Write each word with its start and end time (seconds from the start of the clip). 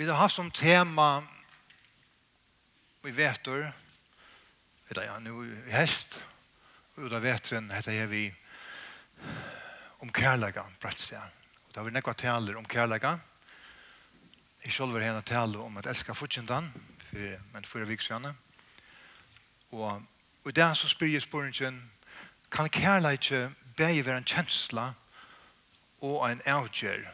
Vi 0.00 0.06
har 0.06 0.16
haft 0.16 0.34
som 0.34 0.50
tema 0.50 1.22
vi 3.02 3.10
vet 3.10 3.44
då 3.44 3.56
vet 4.88 4.96
ja, 4.96 5.18
nu 5.18 5.62
i 5.66 5.70
hest, 5.70 6.20
och 6.94 7.10
då 7.10 7.18
vet 7.18 7.22
vetren 7.22 7.70
heter 7.70 7.92
jag 7.92 8.06
vi 8.06 8.34
om 9.98 10.12
kærlega, 10.12 10.64
bratsja. 10.80 11.22
Og 11.66 11.72
då 11.72 11.82
vill 11.82 11.92
vi 11.92 11.94
nekva 11.94 12.14
taler 12.14 12.56
om 12.56 12.64
kärleka 12.64 13.20
i 14.62 14.70
själva 14.70 14.98
hena 14.98 15.06
henne 15.12 15.22
taler 15.22 15.60
om 15.60 15.76
at 15.76 15.86
elska 15.86 16.14
fortjentan, 16.14 16.72
för 16.98 17.40
men 17.52 17.64
fyra 17.64 17.84
viksjane. 17.84 18.34
Og, 19.70 20.02
og 20.44 20.54
det 20.54 20.76
så 20.76 20.88
spyr 20.88 21.12
jeg 21.12 21.22
spørringen, 21.22 21.90
kan 22.50 22.68
kærleika 22.68 23.50
bæge 23.76 24.06
være 24.06 24.16
en 24.16 24.24
kjensla 24.24 24.94
og 26.00 26.30
en 26.30 26.40
avgjør? 26.46 27.04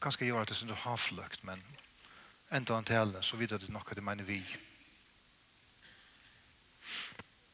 Ganske 0.00 0.24
gjør 0.24 0.40
at 0.40 0.48
det 0.48 0.54
er 0.54 0.60
sånn 0.60 0.84
havfløkt, 0.84 1.44
men 1.44 1.62
enda 2.50 2.74
han 2.74 2.84
tale, 2.84 3.22
så 3.22 3.36
vidar 3.36 3.58
du 3.58 3.66
nokka 3.72 3.94
det 3.94 4.04
mener 4.04 4.24
vi. 4.24 4.40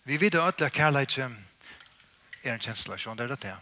Vi 0.04 0.16
vidar 0.16 0.48
ødla 0.48 0.68
kærleitje 0.68 1.28
er 2.42 2.52
en 2.52 2.60
kjensla, 2.60 2.98
sånn 2.98 3.16
det 3.16 3.24
er 3.24 3.34
det 3.34 3.42
det. 3.44 3.56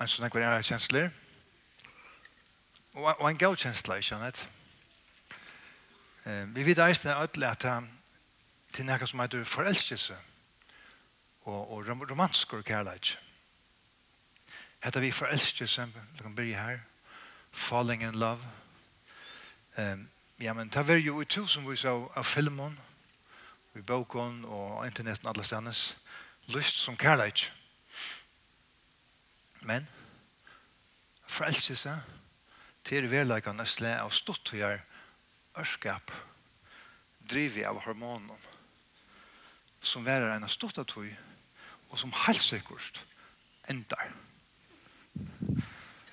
En 0.00 0.08
sånn 0.08 0.28
ekvar 0.28 0.44
er 0.44 0.60
en 0.60 0.66
kjensler, 0.66 1.10
og 2.96 3.26
en 3.28 3.38
gav 3.40 3.56
kjensla, 3.58 3.98
ikke 3.98 4.16
annet. 4.16 4.46
Vi 6.54 6.62
vidar 6.66 6.88
eisne 6.88 7.16
ødla 7.22 7.52
at 7.54 7.66
til 8.72 8.86
nekka 8.86 9.06
som 9.06 9.20
heter 9.22 9.44
forelskelse 9.44 10.16
og, 11.46 11.72
og 11.72 11.88
romansk 12.10 12.52
og 12.52 12.64
kærleik. 12.64 13.16
Hetta 14.84 15.00
vi 15.00 15.12
forelskelse, 15.12 15.86
vi 15.86 16.22
kan 16.22 16.34
byrja 16.36 16.62
her, 16.62 16.78
falling 17.52 18.02
in 18.02 18.18
love, 18.20 18.44
Um, 19.78 20.08
ja, 20.40 20.52
men 20.52 20.68
det 20.68 20.88
var 20.88 20.94
jo 20.94 21.20
i 21.20 21.28
tusenvis 21.28 21.84
av, 21.84 22.10
av 22.16 22.24
filmen, 22.24 22.78
i 23.76 23.82
boken 23.84 24.44
og 24.48 24.86
internetten 24.86 25.28
alle 25.28 25.44
stedene, 25.44 25.72
lyst 26.54 26.80
som 26.80 26.96
kærleik. 26.96 27.50
Men, 29.68 29.88
frelselse, 31.26 31.92
til 32.86 33.08
verleikene 33.10 33.66
slet 33.68 34.00
av 34.00 34.14
stått 34.14 34.54
og 34.54 34.60
gjør 34.60 34.80
ørskap, 35.60 36.12
drivet 37.28 37.66
av 37.68 37.82
hormonene, 37.84 38.36
som 39.80 40.06
værer 40.06 40.32
en 40.36 40.48
stått 40.48 40.78
av 40.80 40.88
tog, 40.88 41.10
og 41.90 41.98
som 42.00 42.14
helsekost 42.26 43.02
endar. 43.68 44.08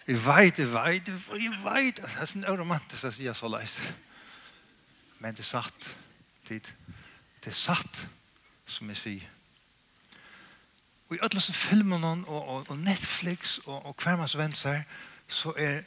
Jeg 0.07 0.19
vet, 0.25 0.59
jeg 0.59 0.73
vet, 0.73 1.07
jeg 1.07 1.59
vet. 1.63 2.01
Det 2.01 2.09
er 2.19 2.27
sånn 2.27 2.47
romantisk 2.47 3.07
å 3.07 3.11
si 3.13 3.29
så 3.31 3.51
leis. 3.51 3.77
Men 5.23 5.35
det 5.35 5.45
er 5.45 5.47
satt. 5.47 5.87
Det, 6.49 6.59
det 7.39 7.51
er 7.53 7.55
satt, 7.55 8.01
som 8.67 8.91
jeg 8.91 8.99
sier. 8.99 9.29
Og 11.07 11.15
i 11.15 11.21
alle 11.23 11.39
som 11.43 11.55
filmer 11.55 12.03
og, 12.03 12.27
og, 12.27 12.69
og 12.69 12.77
Netflix, 12.83 13.59
og, 13.65 13.85
og 13.85 13.95
hver 14.03 14.19
manns 14.19 14.35
venner, 14.37 14.83
så 15.27 15.55
er 15.55 15.83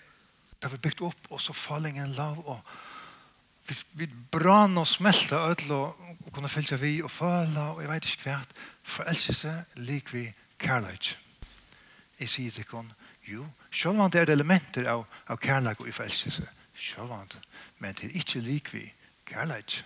det 0.62 0.72
vi 0.72 0.80
bygd 0.86 1.02
opp, 1.04 1.30
og 1.30 1.40
så 1.40 1.52
falling 1.52 1.98
in 2.00 2.16
love, 2.16 2.44
og 2.46 2.60
vi, 3.68 3.76
vi 4.00 4.08
brann 4.32 4.78
og 4.78 4.86
smelter 4.88 5.50
ødel, 5.50 5.72
og, 5.76 6.12
og 6.24 6.32
kunne 6.32 6.48
fylja 6.48 6.78
vi, 6.80 7.02
og 7.02 7.10
føle, 7.10 7.60
og 7.60 7.82
jeg 7.82 7.90
vet 7.90 8.08
ikke 8.08 8.30
hvert, 8.30 8.54
forelskelse 8.82 9.52
lik 9.84 10.12
vi 10.14 10.28
kærleik. 10.62 11.18
Jeg 12.20 12.32
sier 12.32 12.50
til 12.54 12.64
henne, 12.72 12.94
Jo, 13.26 13.46
selv 13.70 14.00
om 14.00 14.10
det 14.12 14.22
er 14.22 14.32
elementer 14.32 14.88
av, 14.90 15.06
av 15.28 15.40
kærlighet 15.42 15.80
og 15.80 15.88
i 15.88 15.94
frelselse. 15.94 16.48
Selv 16.76 17.12
om 17.12 17.28
det, 17.32 17.40
men 17.78 17.94
det 17.96 18.10
er 18.10 18.18
ikke 18.20 18.40
lik 18.44 18.72
vi 18.74 18.84
kærlighet. 19.26 19.84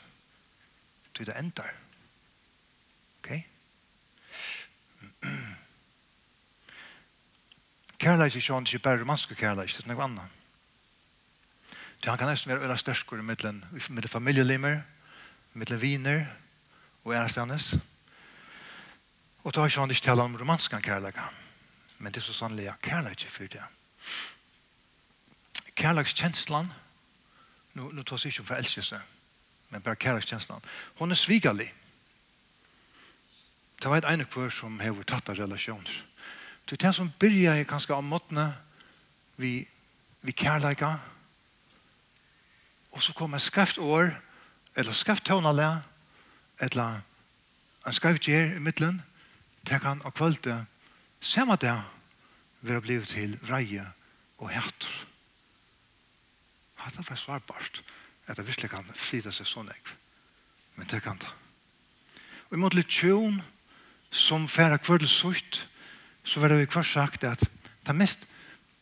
Til 1.14 1.26
det 1.26 1.36
ender. 1.38 1.70
Ok? 3.20 3.30
Kærlighet 8.00 8.36
er 8.36 8.44
sånn, 8.44 8.66
ikke 8.66 8.84
bare 8.86 9.02
romanske 9.02 9.36
kærlighet, 9.36 9.76
det 9.76 9.84
er 9.84 9.92
noe 9.92 10.06
annet. 10.06 10.36
Det 12.00 12.08
han 12.08 12.18
kan 12.18 12.30
nesten 12.32 12.48
være 12.48 12.64
øyne 12.64 12.78
størskere 12.80 13.22
mittlen, 13.22 13.60
mittlen 13.72 14.08
familielimer, 14.08 14.80
mittlen 15.52 15.80
viner 15.82 16.24
og 17.04 17.12
ærestandes. 17.14 17.74
Og 19.44 19.54
da 19.54 19.60
har 19.60 19.80
han 19.80 19.92
ikke 19.92 20.06
tale 20.08 20.24
om 20.24 20.36
romanske 20.36 20.80
kærlighet 20.80 21.20
men 22.00 22.12
det 22.12 22.20
er 22.20 22.24
så 22.24 22.32
sannelig 22.32 22.64
ja, 22.64 22.74
kærlighet 22.82 23.24
er 23.24 23.30
for 23.30 23.44
det. 23.44 23.62
Kærlighetskjenslan, 25.76 26.72
nu, 27.74 27.90
nu 27.92 28.02
tas 28.02 28.24
ikke 28.24 28.40
om 28.40 28.46
forelskelse, 28.46 29.00
men 29.70 29.82
bare 29.82 29.96
kærlighetskjenslan, 29.96 30.64
hun 30.98 31.10
er 31.10 31.14
svigerlig. 31.14 31.74
Det 33.82 33.90
var 33.90 34.00
et 34.00 34.08
ene 34.08 34.24
kvør 34.24 34.48
som 34.48 34.80
har 34.80 34.96
tatt 35.04 35.28
av 35.28 35.36
relasjoner. 35.36 35.92
Det 36.64 36.78
er 36.78 36.86
det 36.86 36.94
som 36.96 37.12
byrja 37.20 37.58
i 37.60 37.68
kanskje 37.68 37.94
av 37.94 38.04
måttene 38.04 38.48
vi, 39.36 39.68
vi 40.24 40.32
kærleika, 40.32 40.94
og 42.90 43.02
så 43.02 43.12
kommer 43.12 43.36
et 43.36 43.44
skreft 43.44 43.78
år, 43.78 44.08
eller 44.76 44.96
skreft 44.96 45.28
tånale, 45.28 45.82
eller 46.60 47.00
en 47.86 47.92
skreft 47.92 48.24
gjer 48.24 48.56
i 48.56 48.58
middelen, 48.58 49.02
det 49.68 49.84
kan 49.84 50.00
av 50.04 50.16
kvalitet 50.16 50.64
Samma 51.20 51.56
det 51.60 51.76
vil 52.60 52.76
ha 52.76 52.80
blivit 52.80 53.08
til 53.08 53.38
reie 53.50 53.84
og 54.38 54.50
hætter. 54.50 55.06
det 56.96 57.08
var 57.08 57.16
svarbart 57.16 57.82
at 58.26 58.36
det 58.36 58.46
virkelig 58.46 58.70
kan 58.70 58.86
flyta 58.94 59.32
seg 59.32 59.46
sånn 59.46 59.68
ekv. 59.68 59.94
Men 60.76 60.88
det 60.88 61.02
kan 61.02 61.18
det. 61.20 61.28
Og 62.48 62.56
imot 62.56 62.74
litt 62.74 62.88
tjón 62.88 63.40
som 64.10 64.48
færa 64.48 64.78
kvördel 64.80 65.08
sutt 65.08 65.66
så 66.24 66.40
var 66.40 66.48
det 66.48 66.58
vi 66.58 66.70
kvar 66.70 66.86
sagt 66.86 67.24
at 67.24 67.44
det 67.86 67.96
mest 67.96 68.26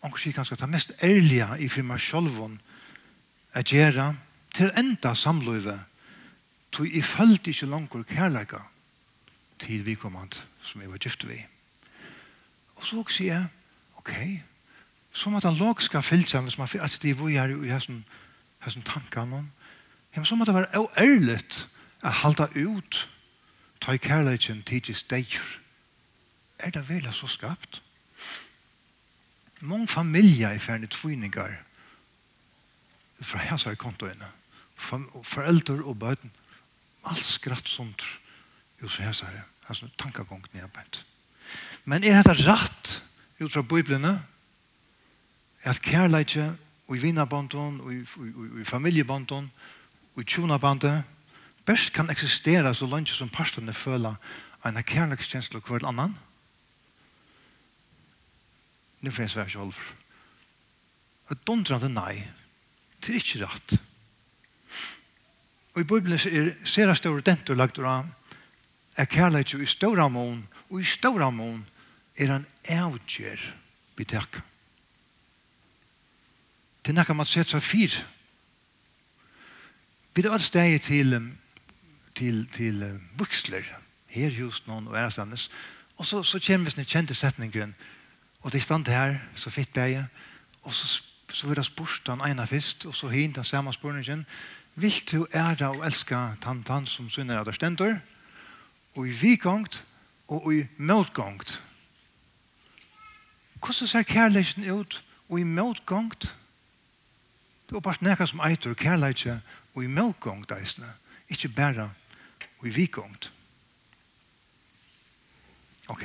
anker 0.05 0.21
sier 0.21 0.37
kanskje 0.37 0.61
det 0.61 0.71
mest 0.71 0.95
ærlige 1.03 1.59
i 1.59 1.69
firma 1.69 1.99
sjolvon 1.99 2.59
er 3.57 3.67
gjerra 3.67 4.13
til 4.55 4.73
enda 4.79 5.15
samløyve 5.15 5.77
tog 6.73 6.87
i 6.87 7.03
følte 7.03 7.51
ikke 7.51 7.71
langer 7.71 8.07
kærleika 8.09 8.63
til 9.59 9.85
vi 9.85 9.97
kommand 9.99 10.39
som 10.63 10.81
vi 10.81 10.91
var 10.91 11.03
gift 11.03 11.27
vi. 11.29 11.41
Og 12.79 12.87
så 12.87 13.03
sier 13.11 13.35
jeg, 13.35 13.47
ok, 13.99 14.13
så 15.13 15.31
må 15.31 15.41
den 15.43 15.59
log 15.59 15.83
skal 15.83 16.05
fylle 16.07 16.27
seg 16.29 16.47
hvis 16.47 16.59
man 16.61 16.71
fyrer 16.71 16.87
at 16.87 16.99
det 17.03 17.11
er 17.11 17.19
hvor 17.19 17.31
er 17.31 17.55
i 17.55 17.73
hessen 17.75 18.85
tankene. 18.87 19.43
Ja, 20.15 20.21
men 20.21 20.27
så 20.27 20.39
må 20.39 20.47
det 20.47 20.55
være 20.55 20.87
ærlig 20.99 21.43
å 22.03 22.13
halda 22.23 22.49
ut 22.55 23.03
ta 23.83 23.95
i 23.95 24.03
kærleikken 24.03 24.63
tidsis 24.67 25.03
deir. 25.11 25.43
Er 26.59 26.71
det 26.75 26.89
vel 26.89 27.07
så 27.15 27.27
skapt? 27.31 27.83
Mange 29.61 29.89
familier 29.89 30.55
er 30.55 30.63
ferdig 30.63 30.91
tvinninger 30.95 31.57
fra 33.21 33.43
hessar 33.43 33.75
kontoene. 33.75 34.31
Foreldre 34.79 35.83
og 35.83 35.99
bøten. 35.99 36.31
Alt 37.05 37.23
skratt 37.23 37.69
sånt. 37.69 38.03
Jo, 38.83 38.89
så 38.89 39.03
hessar 39.03 39.35
er. 39.35 39.47
Hessar 39.67 39.91
tankagången 39.99 40.55
i. 40.55 40.63
Men 41.89 42.05
er 42.05 42.19
dette 42.21 42.37
rett 42.45 42.91
ut 43.41 43.53
fra 43.53 43.63
Bibelene? 43.65 44.19
At 45.65 45.81
kærleitje 45.81 46.51
og 46.89 46.97
i 46.97 47.01
vinabånden 47.01 47.79
og 47.81 47.93
i, 47.93 48.03
i, 48.03 48.33
i 48.61 48.65
familiebånden 48.69 49.49
og 50.15 50.21
i 50.21 50.27
tjonabånden 50.29 51.01
best 51.69 51.93
kan 51.97 52.11
eksistere 52.13 52.75
så 52.75 52.89
langt 52.89 53.13
som 53.13 53.33
parstene 53.33 53.73
føler 53.73 54.17
en 54.67 54.83
kærleikstjeneste 54.85 55.61
og 55.61 55.69
hver 55.69 55.87
annan. 55.89 56.13
Nå 59.01 59.13
finnes 59.15 59.37
vi 59.37 59.47
ikke 59.47 59.63
holder. 59.63 59.89
Et 61.33 61.47
dundrande 61.47 61.89
nei. 61.93 62.21
Det 63.01 63.15
er 63.15 63.21
ikke 63.21 63.43
rett. 63.47 63.77
Og 65.77 65.83
i 65.83 65.89
Bibelen 65.89 66.19
er 66.19 66.55
sera 66.69 66.97
store 66.99 67.25
dentur 67.25 67.57
lagt 67.57 67.81
av 67.81 68.09
er 68.99 69.07
kærleikje 69.07 69.63
i 69.63 69.69
stora 69.71 70.09
mån 70.11 70.41
og 70.69 70.81
i 70.81 70.85
stora 70.85 71.31
mån 71.31 71.61
er 72.19 72.33
han 72.35 72.47
avgjør 72.69 73.43
vi 73.99 74.07
takk. 74.07 74.41
Det 76.83 76.93
er 76.93 76.99
noe 76.99 77.19
man 77.19 77.29
sett 77.29 77.51
seg 77.53 77.63
fyr. 77.63 77.95
Vi 80.15 80.25
tar 80.25 80.43
steg 80.43 80.81
til, 80.83 81.15
til, 82.19 82.43
til 82.51 82.83
vuxler, 83.21 83.67
her 84.09 84.33
hos 84.41 84.63
noen 84.67 84.89
og 84.89 84.97
ærstandes, 84.99 85.49
og 85.99 86.07
så, 86.07 86.23
så 86.23 86.41
kommer 86.43 86.71
vi 86.71 86.75
sin 86.75 86.89
kjente 86.89 87.15
setningen, 87.15 87.75
og 88.41 88.53
det 88.53 88.63
er 88.63 88.65
stand 88.65 88.89
her, 88.89 89.19
så 89.37 89.51
fitt 89.51 89.75
beie, 89.75 90.07
og 90.63 90.75
så, 90.75 91.03
så 91.35 91.51
vil 91.51 91.61
jeg 91.61 91.69
spørre 91.69 92.07
den 92.09 92.25
ene 92.25 92.47
først, 92.47 92.87
og 92.87 92.97
så 92.97 93.11
hint 93.13 93.37
den 93.37 93.47
samme 93.47 93.75
spørningen, 93.75 94.25
vil 94.79 94.99
du 95.11 95.27
ære 95.35 95.73
og 95.75 95.85
elske 95.87 96.19
tantan 96.43 96.87
som 96.87 97.11
synner 97.11 97.41
av 97.41 97.49
der 97.49 97.59
stender, 97.59 97.99
og 98.97 99.07
i 99.07 99.15
vikongt, 99.15 99.83
og 100.29 100.51
i 100.55 100.65
motgångt, 100.79 101.59
Hvordan 103.59 103.89
ser 103.89 104.03
kærleikken 104.03 104.71
ut 104.71 105.03
og 105.29 105.41
i 105.41 105.45
motgångt? 105.45 106.35
Det 107.69 107.77
var 107.77 107.81
bare 107.85 108.05
nekka 108.05 108.27
som 108.27 108.41
eitur 108.41 108.75
kærleikje 108.75 109.41
og 109.75 109.85
i 109.85 109.91
motgångt 109.93 110.53
eisne, 110.57 110.89
ikke 111.29 111.49
bare 111.49 111.91
og 112.59 112.67
i 112.67 112.73
vikgångt. 112.75 113.33
Ok. 115.89 116.05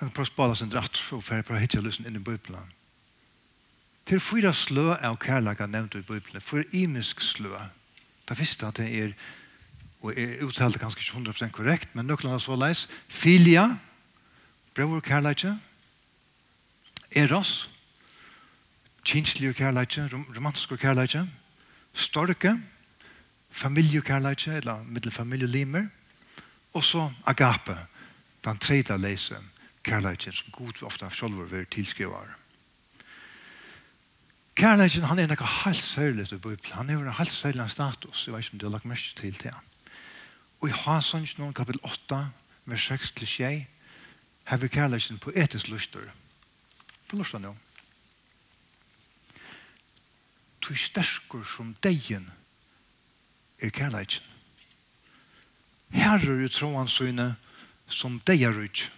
Nå 0.00 0.08
prøv 0.12 0.26
spala 0.28 0.56
sin 0.58 0.72
dratt 0.72 0.98
for 0.98 1.20
å 1.20 1.24
fære 1.24 1.46
på 1.48 1.58
hitja 1.58 1.82
lysen 1.84 2.08
inn 2.08 2.18
i 2.18 2.24
bøyplan. 2.24 2.72
Til 4.04 4.20
fyra 4.20 4.52
slø 4.52 4.92
av 4.98 5.16
kærleika 5.22 5.66
nevnt 5.70 5.96
i 5.96 6.04
bøyplan, 6.04 6.44
for 6.44 6.64
imisk 6.76 7.22
slø. 7.24 7.54
Da 8.28 8.36
visste 8.36 8.68
at 8.68 8.80
det 8.80 8.90
er, 8.92 9.14
og 10.04 10.12
er 10.18 10.42
uttalt 10.44 10.80
ganske 10.80 11.00
ikke 11.00 11.22
100% 11.22 11.54
korrekt, 11.56 11.94
men 11.94 12.08
nøklanda 12.10 12.40
så 12.42 12.56
leis, 12.58 12.84
filia, 13.08 13.70
Bror 14.74 15.00
kærleitje, 15.00 15.58
eros, 17.10 17.70
kinslige 19.04 19.54
kærleitje, 19.54 20.08
romantiske 20.36 20.76
kærleitje, 20.76 21.30
storke, 21.94 22.62
familiekærleitje, 23.50 24.56
eller 24.56 24.82
middelfamilielimer, 24.82 25.86
og 26.72 26.84
så 26.84 27.12
agape, 27.26 27.78
den 28.44 28.58
tredje 28.58 28.98
leise 28.98 29.36
kærleitje, 29.84 30.32
som 30.32 30.50
god 30.52 30.82
ofte 30.82 31.06
selv 31.12 31.52
vil 31.52 31.66
tilskriver. 31.66 32.34
Kærleitje 34.54 35.06
han 35.06 35.18
er 35.18 35.30
noe 35.30 35.46
helt 35.64 35.82
særlig 35.82 36.28
til 36.28 36.38
Bibelen. 36.38 36.72
Han 36.78 36.90
er 36.90 36.98
en 36.98 37.12
helt 37.18 37.30
særlig 37.30 37.70
status. 37.70 38.26
Jeg 38.26 38.34
vet 38.34 38.44
ikke 38.44 38.54
om 38.54 38.58
det 38.58 38.68
har 38.68 38.72
lagt 38.72 38.84
mest 38.84 39.16
til 39.16 39.34
til 39.34 39.50
han. 39.50 39.64
Og 40.60 40.68
i 40.68 40.72
Hasans, 40.72 41.38
noen 41.38 41.54
kapittel 41.54 41.80
8, 41.84 42.20
vers 42.64 42.80
6 42.80 43.10
til 43.10 43.26
6, 43.26 43.73
har 44.44 44.60
vi 44.60 44.68
kærleisen 44.68 45.18
på 45.18 45.32
etisk 45.36 45.68
lyster. 45.68 46.10
På 47.08 47.16
lyster 47.16 47.40
nå. 47.40 47.54
Du 50.64 50.72
stersker 50.76 51.44
som 51.44 51.74
degen 51.84 52.30
er 53.60 53.70
kærleikken. 53.70 54.24
Herrer 55.94 56.40
i 56.44 56.48
troen 56.50 56.88
syne 56.88 57.34
som 57.88 58.18
deger 58.26 58.56
ut. 58.64 58.90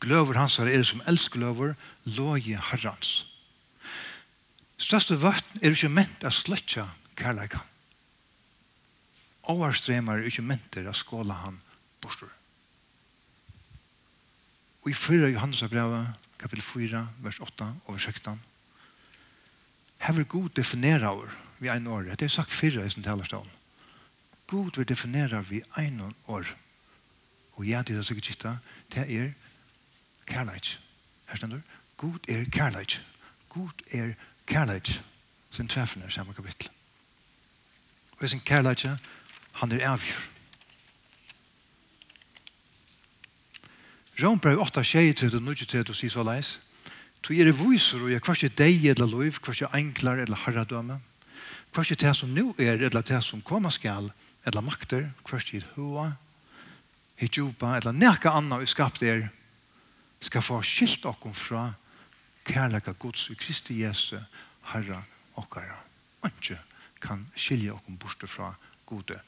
Gløver 0.00 0.38
hans 0.38 0.58
er 0.58 0.82
som 0.86 1.02
elskløver, 1.10 1.74
loje 2.04 2.60
herrans. 2.70 3.26
Største 4.78 5.18
vatten 5.18 5.58
er 5.62 5.74
ikke 5.74 5.90
ment 5.90 6.24
å 6.24 6.30
sløtja 6.30 6.86
kærleikken. 7.18 7.64
Åarstremer 9.48 10.20
er 10.20 10.28
ikke 10.28 10.44
ment 10.44 10.76
å 10.78 10.94
skåla 10.94 11.40
han 11.42 11.58
bortstår. 12.04 12.37
Og 14.82 14.90
i 14.90 14.94
4. 14.94 15.32
Johannes 15.32 15.62
brevet, 15.68 16.14
kapitel 16.38 16.62
4, 16.62 17.08
vers 17.18 17.40
8 17.40 17.64
og 17.84 17.94
vers 17.94 18.02
16. 18.02 18.42
Her 19.98 20.12
vil 20.12 20.24
Gud 20.24 20.48
definere 20.48 21.08
over 21.08 21.28
vi 21.58 21.68
en 21.68 21.86
år. 21.86 22.02
Det 22.02 22.22
er 22.22 22.28
sagt 22.28 22.50
fyrre 22.50 22.86
i 22.86 22.90
sin 22.90 23.02
talerstål. 23.02 23.48
God 24.46 24.76
vil 24.76 24.88
definere 24.88 25.46
vi 25.46 25.62
en 25.78 26.14
år. 26.26 26.46
Og 27.52 27.66
ja, 27.66 27.82
det 27.82 27.96
er 27.96 28.02
sikkert 28.02 28.24
kitta, 28.24 28.56
det 28.94 29.04
er 29.10 29.32
kærleik. 30.26 30.78
Her 31.26 31.36
stender, 31.36 31.60
God 31.96 32.18
er 32.28 32.44
kærleik. 32.44 33.00
God 33.48 33.84
er 33.90 34.12
kærleik. 34.46 35.02
Sin 35.50 35.68
treffende 35.68 36.06
er 36.06 36.10
samme 36.10 36.34
kapittel. 36.34 36.68
Og 38.20 38.28
sin 38.28 38.40
kærleik, 38.40 38.86
han 39.52 39.72
er 39.72 39.88
avgjør. 39.88 40.37
Rambrev 44.18 44.58
8, 44.58 44.82
23, 44.82 45.38
23, 45.38 45.94
sier 45.94 46.10
så 46.10 46.24
leis. 46.26 46.56
Tu 47.22 47.36
er 47.38 47.52
viser 47.54 48.02
og 48.02 48.10
jeg 48.10 48.22
kvart 48.22 48.42
ikke 48.42 48.58
deg 48.58 48.86
eller 48.92 49.06
lov, 49.06 49.38
kvart 49.42 49.60
ikke 49.62 49.78
enklar 49.78 50.22
eller 50.22 50.40
herradømme, 50.42 50.96
kvart 51.70 51.92
ikke 51.92 52.06
det 52.06 52.14
som 52.18 52.32
nå 52.34 52.50
er 52.58 52.82
eller 52.88 53.02
det 53.06 53.20
som 53.22 53.42
kommer 53.42 53.70
skal, 53.74 54.10
eller 54.46 54.64
makter, 54.64 55.06
kvart 55.26 55.52
ikke 55.52 55.70
hua, 55.76 56.08
hidjupa, 57.18 57.76
eller 57.78 57.94
nekka 57.94 58.34
anna 58.34 58.58
vi 58.58 58.66
skapt 58.70 59.02
er, 59.06 59.28
skal 60.20 60.42
få 60.42 60.58
skilt 60.66 61.06
okkom 61.06 61.34
fra 61.34 61.68
kærlega 62.48 62.94
gods 62.98 63.28
i 63.30 63.38
Kristi 63.38 63.82
Jesu, 63.84 64.16
Herra 64.72 64.98
okkara. 65.38 65.78
Anke 66.26 66.58
kan 66.98 67.22
skilja 67.38 67.76
okkom 67.76 67.98
borte 68.02 68.26
fra 68.26 68.50
gode. 68.86 69.20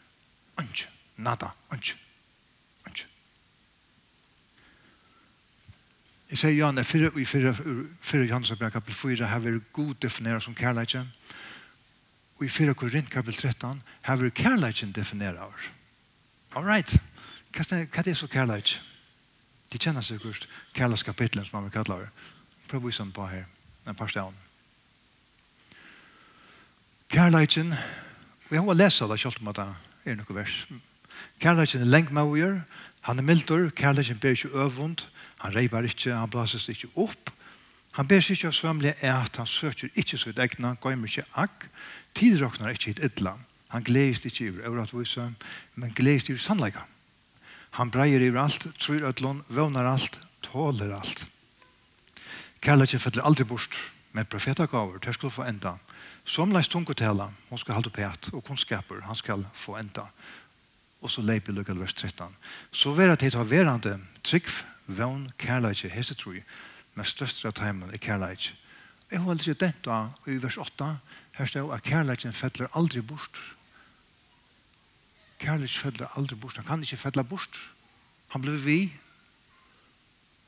Anke, 0.58 0.90
nada, 1.22 1.52
anke, 1.70 1.94
anke. 2.87 3.06
Jeg 6.31 6.38
sier 6.38 6.53
Jan, 6.55 6.79
i 6.79 6.85
fyrre, 6.87 7.11
i 7.19 7.25
fyrre, 7.27 7.50
fyrre 8.00 8.27
Johannes 8.29 8.53
brev 8.55 8.71
kapitel 8.71 8.94
4 8.94 9.27
har 9.27 9.41
vi 9.43 9.56
god 9.73 9.94
defineret 10.03 10.43
som 10.43 10.55
kærleikjen. 10.55 11.09
Og 12.38 12.44
i 12.47 12.49
fyrre 12.49 12.75
Korint 12.75 13.11
kapitel 13.11 13.50
13 13.50 13.82
har 14.03 14.17
vi 14.17 14.31
kærleikjen 14.31 14.93
defineret. 14.93 15.41
All 16.55 16.65
right. 16.65 16.94
Hva 17.50 17.65
er 17.82 18.03
det 18.06 18.17
så 18.17 18.29
kærleik? 18.31 18.77
De 19.73 19.79
kjenner 19.79 20.06
seg 20.06 20.23
først 20.23 20.47
kærleikskapitlen 20.75 21.44
som 21.44 21.59
man 21.59 21.67
vil 21.67 21.75
kalle 21.75 21.99
det. 22.05 22.09
Prøv 22.71 22.85
å 22.85 22.87
vise 22.87 23.06
på 23.15 23.26
her. 23.26 23.44
En 23.91 23.99
par 23.99 24.11
stedene. 24.11 24.38
Kærleikjen, 27.11 27.75
og 27.75 28.55
jeg 28.55 28.62
har 28.62 28.79
lest 28.79 29.03
det 29.03 29.19
selv 29.19 29.43
om 29.43 29.50
at 29.50 29.59
det 29.59 30.12
er 30.12 30.19
noe 30.21 30.37
vers. 30.37 30.61
Kærleikjen 31.43 31.83
er 31.83 31.91
lengt 31.91 32.15
med 32.15 32.23
å 32.23 32.38
gjøre. 32.38 32.62
Han 33.09 33.19
er 33.19 33.26
mildur. 33.26 33.71
Kærleikjen 33.75 34.23
ber 34.23 34.38
ikke 34.38 34.55
øvund. 34.55 35.09
Han 35.40 35.54
reiver 35.54 35.88
ikke, 35.88 36.14
han 36.14 36.31
blases 36.31 36.69
ikke 36.69 36.90
opp. 37.00 37.31
Han 37.98 38.06
ber 38.06 38.22
seg 38.22 38.37
ikke 38.37 38.50
av 38.50 38.56
svømle 38.56 38.94
at 38.94 39.40
han 39.40 39.48
søker 39.48 39.90
ikke 39.98 40.19
sitt 40.20 40.38
egna, 40.38 40.76
gøymer 40.78 41.10
ikke 41.10 41.26
akk, 41.42 41.66
tidrakner 42.14 42.76
ikke 42.76 42.94
et 42.94 43.04
idla. 43.10 43.34
Han 43.70 43.87
gledes 43.87 44.25
ikke 44.26 44.44
i 44.44 44.54
øvratvise, 44.66 45.26
men 45.75 45.94
gledes 45.94 46.28
i 46.28 46.37
sannleika. 46.38 46.84
Han 47.78 47.90
breier 47.90 48.22
i 48.22 48.31
alt, 48.37 48.66
tror 48.78 49.06
ødlån, 49.10 49.44
vånar 49.48 49.87
alt, 49.87 50.20
tåler 50.42 50.94
alt. 50.94 51.26
Kærleikje 52.60 52.98
fettler 52.98 53.25
aldri 53.25 53.44
bort, 53.44 53.78
men 54.12 54.26
profetagaver, 54.26 54.98
der 54.98 55.12
skulle 55.12 55.32
få 55.32 55.46
enda. 55.46 55.76
Som 56.25 56.52
leis 56.52 56.69
tungotela, 56.69 57.31
hon 57.48 57.58
skal 57.58 57.78
halda 57.78 57.90
pæt, 57.90 58.32
og 58.34 58.44
kunnskaper, 58.44 59.00
han 59.06 59.16
skal 59.16 59.46
få 59.54 59.78
enda. 59.78 60.04
Og 61.00 61.10
så 61.10 61.22
leip 61.25 61.48
i 61.48 61.54
lukkall 61.56 61.81
vers 61.81 61.94
13. 61.94 62.26
Så 62.72 62.92
vera 62.92 63.16
tid 63.16 63.38
ha 63.38 63.46
verande 63.46 63.96
trygg 64.26 64.50
vevn, 64.96 65.31
kærleik, 65.38 65.84
hese 65.92 66.14
troi, 66.19 66.42
men 66.94 67.08
største 67.08 67.48
av 67.48 67.56
teimen 67.58 67.92
er 67.92 68.02
kærleik. 68.02 68.50
Jeg 69.10 69.20
har 69.20 69.32
aldri 69.32 69.54
dent 69.58 69.84
da, 69.84 70.00
i 70.31 70.38
vers 70.42 70.58
8, 70.60 70.90
her 71.38 71.48
står 71.50 71.72
at 71.75 71.87
kærleiken 71.87 72.35
fettler 72.37 72.70
aldri 72.78 73.02
bort. 73.02 73.38
Kærleik 75.40 75.76
fettler 75.78 76.11
aldri 76.18 76.37
bort, 76.38 76.59
han 76.61 76.68
kan 76.68 76.82
ikke 76.82 77.00
fettler 77.00 77.26
bort. 77.26 77.59
Han 78.35 78.44
ble 78.44 78.54
vi, 78.62 78.80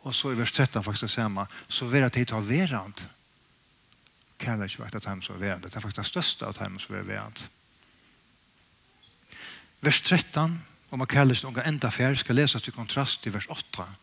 og 0.03 0.15
så 0.15 0.33
i 0.33 0.39
vers 0.39 0.53
13 0.53 0.83
faktisk 0.83 1.09
det 1.09 1.15
samme, 1.15 1.47
så 1.69 1.89
vera 1.91 2.11
tid 2.11 2.31
til 2.31 2.39
å 2.39 2.47
være 2.47 2.79
han. 2.79 2.95
Kærleik 4.43 4.79
vakt 4.79 4.99
at 4.99 5.07
han 5.07 5.23
så 5.23 5.39
vera 5.39 5.59
det. 5.59 5.71
Det 5.71 5.79
er 5.79 5.85
faktisk 5.85 6.03
det 6.03 6.11
største 6.11 6.47
av 6.47 6.57
teimen 6.59 6.83
som 6.83 6.95
vera 6.95 7.07
vera 7.07 7.31
Vers 9.83 9.99
13, 10.03 10.53
om 10.93 10.99
man 10.99 11.07
kallar 11.07 11.35
sig 11.35 11.51
några 11.51 11.63
enda 11.63 11.91
färg 11.91 12.17
ska 12.17 12.33
läsas 12.33 12.69
i 12.69 12.71
kontrast 12.71 13.27
i 13.27 13.31
vers 13.31 13.47
8. 13.49 13.95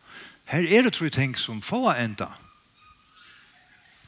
Här 0.44 0.62
är 0.62 0.82
det 0.82 0.90
tror 0.90 1.06
jag 1.06 1.12
ting 1.12 1.36
som 1.36 1.62
få 1.62 1.90
enda. 1.90 2.34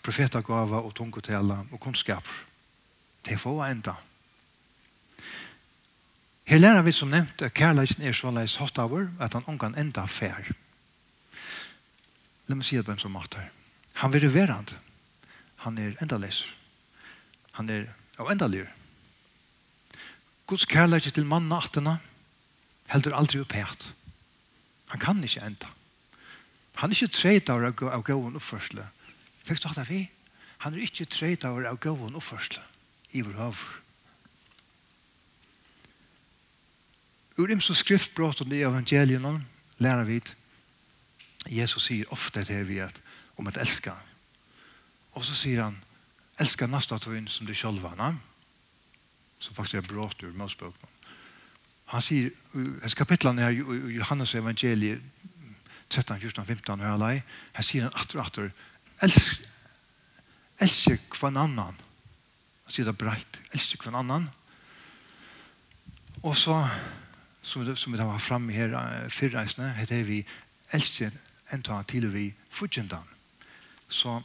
Profetagava 0.03 0.79
och 0.79 0.95
tungotella 0.95 1.67
och 1.71 1.81
kunskap. 1.81 2.29
Det 3.23 3.39
få 3.39 3.63
enda. 3.63 3.97
Her 6.45 6.59
lærer 6.59 6.83
vi 6.83 6.93
som 6.93 7.11
nevnt 7.11 7.43
at 7.43 7.55
kærleisen 7.55 8.03
er 8.03 8.13
så 8.13 8.35
leis 8.35 8.57
hot 8.59 8.79
hour 8.79 9.13
at 9.21 9.33
han 9.33 9.47
omgang 9.47 9.79
enda 9.79 10.09
fær. 10.11 10.51
La 12.51 12.59
meg 12.59 12.67
si 12.67 12.77
det 12.77 12.85
på 12.85 12.93
en 12.93 12.99
som 12.99 13.15
mater. 13.15 13.47
Han 14.03 14.13
vil 14.13 14.27
være 14.35 14.59
han. 14.59 14.67
Han 15.57 15.79
er 15.79 15.95
enda 16.03 16.19
leis. 16.19 16.45
Han 17.53 17.71
er 17.71 17.87
av 18.19 18.35
enda 18.35 18.51
lir. 18.51 18.67
Guds 20.51 20.67
kærleis 20.67 21.07
til 21.13 21.25
mannen 21.25 21.55
nattene, 21.55 22.01
heldur 22.93 23.17
aldri 23.17 23.41
opp 23.43 23.55
hæt. 23.57 23.87
Han 24.93 25.01
kan 25.01 25.23
ikke 25.25 25.45
enda. 25.47 25.71
Han 26.81 26.91
er 26.91 26.97
ikke 26.97 27.17
treit 27.17 27.51
av 27.53 27.65
av 27.65 28.03
gåen 28.05 28.37
oppførsle. 28.37 28.85
Fikk 29.45 29.63
du 29.63 29.69
hatt 29.69 29.89
vi? 29.89 30.05
Han 30.65 30.75
er 30.75 30.85
ikke 30.85 31.09
treit 31.11 31.45
av 31.49 31.59
av 31.67 31.79
gåen 31.81 32.17
oppførsle. 32.19 32.63
I 33.13 33.23
vår 33.25 33.39
hav. 33.41 33.63
Ur 37.37 37.51
imso 37.51 37.75
om 37.75 38.49
det 38.49 38.63
evangelien 38.63 39.47
lærer 39.79 40.05
vi 40.05 40.21
Jesus 41.49 41.87
sier 41.89 42.13
ofte 42.13 42.45
til 42.45 42.67
vi 42.69 42.79
at 42.79 43.01
om 43.37 43.47
at 43.47 43.57
elska. 43.57 43.95
Og 45.13 45.25
så 45.25 45.35
sier 45.35 45.65
han 45.65 45.77
elska 46.41 46.67
nasta 46.67 46.99
tøyn 46.99 47.29
som 47.29 47.47
du 47.47 47.55
sjølva. 47.55 47.95
Na? 47.97 48.13
Som 49.39 49.55
faktisk 49.55 49.81
er 49.81 49.89
brått 49.89 50.23
ur 50.23 50.37
Mosbøkene 50.37 50.92
han 51.93 52.05
sier, 52.05 52.31
hans 52.55 52.97
kapitlene 52.97 53.45
her 53.45 53.53
i 53.53 53.97
Johannes 53.99 54.35
evangeliet 54.39 55.03
13, 55.93 56.19
14, 56.21 56.45
15 56.49 56.81
her 56.81 56.95
alai, 56.95 57.19
her 57.53 57.67
sier 57.67 57.85
han 57.85 57.97
atter 58.01 58.21
og 58.21 58.29
atter, 58.31 58.53
elsk, 59.05 59.43
elsk 60.65 61.11
kvann 61.13 61.37
annan. 61.37 61.77
Han 62.65 62.73
sier 62.73 62.89
det 62.89 62.97
breit, 62.97 63.43
elsk 63.53 63.83
kvann 63.83 63.99
annan. 64.01 64.31
Og 66.23 66.37
så, 66.39 66.57
som, 67.43 67.67
som 67.77 67.93
vi 67.93 68.01
tar 68.01 68.25
fram 68.25 68.49
her 68.55 68.73
fyrreisene, 69.13 69.73
heter 69.77 70.07
vi 70.09 70.23
elsk 70.73 71.03
enn 71.53 71.65
ta 71.67 71.83
til 71.85 72.09
vi 72.13 72.31
fudgendan. 72.49 73.05
Så 73.93 74.21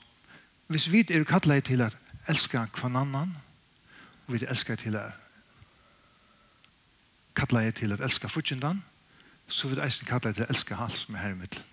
hvis 0.72 0.88
vi 0.92 1.04
er 1.12 1.28
kallet 1.28 1.68
til 1.68 1.84
at 1.84 1.96
elska 2.32 2.66
kvann 2.76 2.96
annan, 2.96 3.36
og 4.28 4.36
vi 4.36 4.46
elskar 4.48 4.80
til 4.80 4.96
at 4.96 5.27
kallar 7.38 7.68
jeg 7.68 7.76
til 7.76 7.94
at 7.94 8.02
elska 8.02 8.28
futsindan, 8.28 8.84
så 9.48 9.68
vil 9.68 9.80
eisen 9.80 10.10
kalla 10.10 10.32
jeg 10.32 10.36
til 10.36 10.48
at 10.48 10.50
elska 10.50 10.76
alt 10.76 10.98
som 10.98 11.16
er 11.16 11.20
her 11.20 11.36
i 11.36 11.40
middelen. 11.40 11.66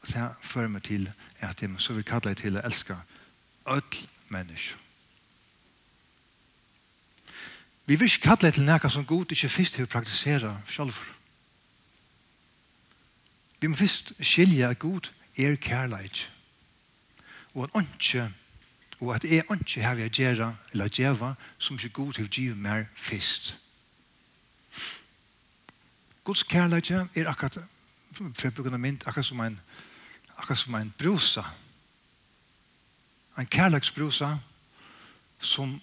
Og 0.00 0.08
det 0.08 0.26
fører 0.42 0.68
meg 0.70 0.82
til 0.86 1.10
at 1.40 1.62
jeg 1.62 1.70
så 1.78 1.92
vil 1.92 2.04
kalla 2.04 2.30
jeg 2.30 2.36
til 2.36 2.58
at 2.58 2.64
elska 2.64 2.96
öll 3.66 4.06
menneske. 4.28 4.76
Vi 7.86 7.96
vil 7.96 8.06
ikke 8.06 8.22
kalla 8.22 8.48
jeg 8.50 8.54
til 8.54 8.66
nekka 8.66 8.88
som 8.88 9.06
god 9.06 9.30
ikke 9.30 9.48
fyrst 9.48 9.74
til 9.74 9.86
å 9.86 9.90
praktisera 9.90 10.54
sjálf. 10.70 11.02
Vi 13.60 13.70
må 13.70 13.76
fyrst 13.76 14.12
skilja 14.20 14.70
at 14.70 14.78
god 14.78 15.10
er 15.36 15.56
kærleik. 15.56 16.26
Og 17.54 17.64
at 17.64 17.86
ikke 17.90 18.32
og 19.00 19.14
at 19.14 19.24
jeg 19.24 19.44
ikke 19.44 19.82
har 19.82 19.94
jeg 19.94 20.10
gjøre 20.10 20.56
eller 20.72 20.88
gjøre 20.88 21.34
som 21.58 21.76
ikke 21.76 21.88
god 21.88 22.12
til 22.12 22.24
har 22.24 22.28
givet 22.28 22.58
meg 22.58 22.86
fyrst. 22.96 23.56
Guds 26.26 26.42
kærleik 26.42 26.90
er 26.90 27.28
akkurat, 27.30 27.60
for 28.16 28.42
jeg 28.42 28.54
bruker 28.54 28.72
noe 28.74 28.82
mynd, 28.82 29.04
akkurat 29.06 29.28
som 29.28 29.40
en, 29.44 29.60
akkurat 30.34 30.58
som 30.58 30.74
en 30.74 30.88
brusa. 30.98 31.44
En 33.38 33.46
kærleiksbrusa 33.46 34.32
som 35.38 35.76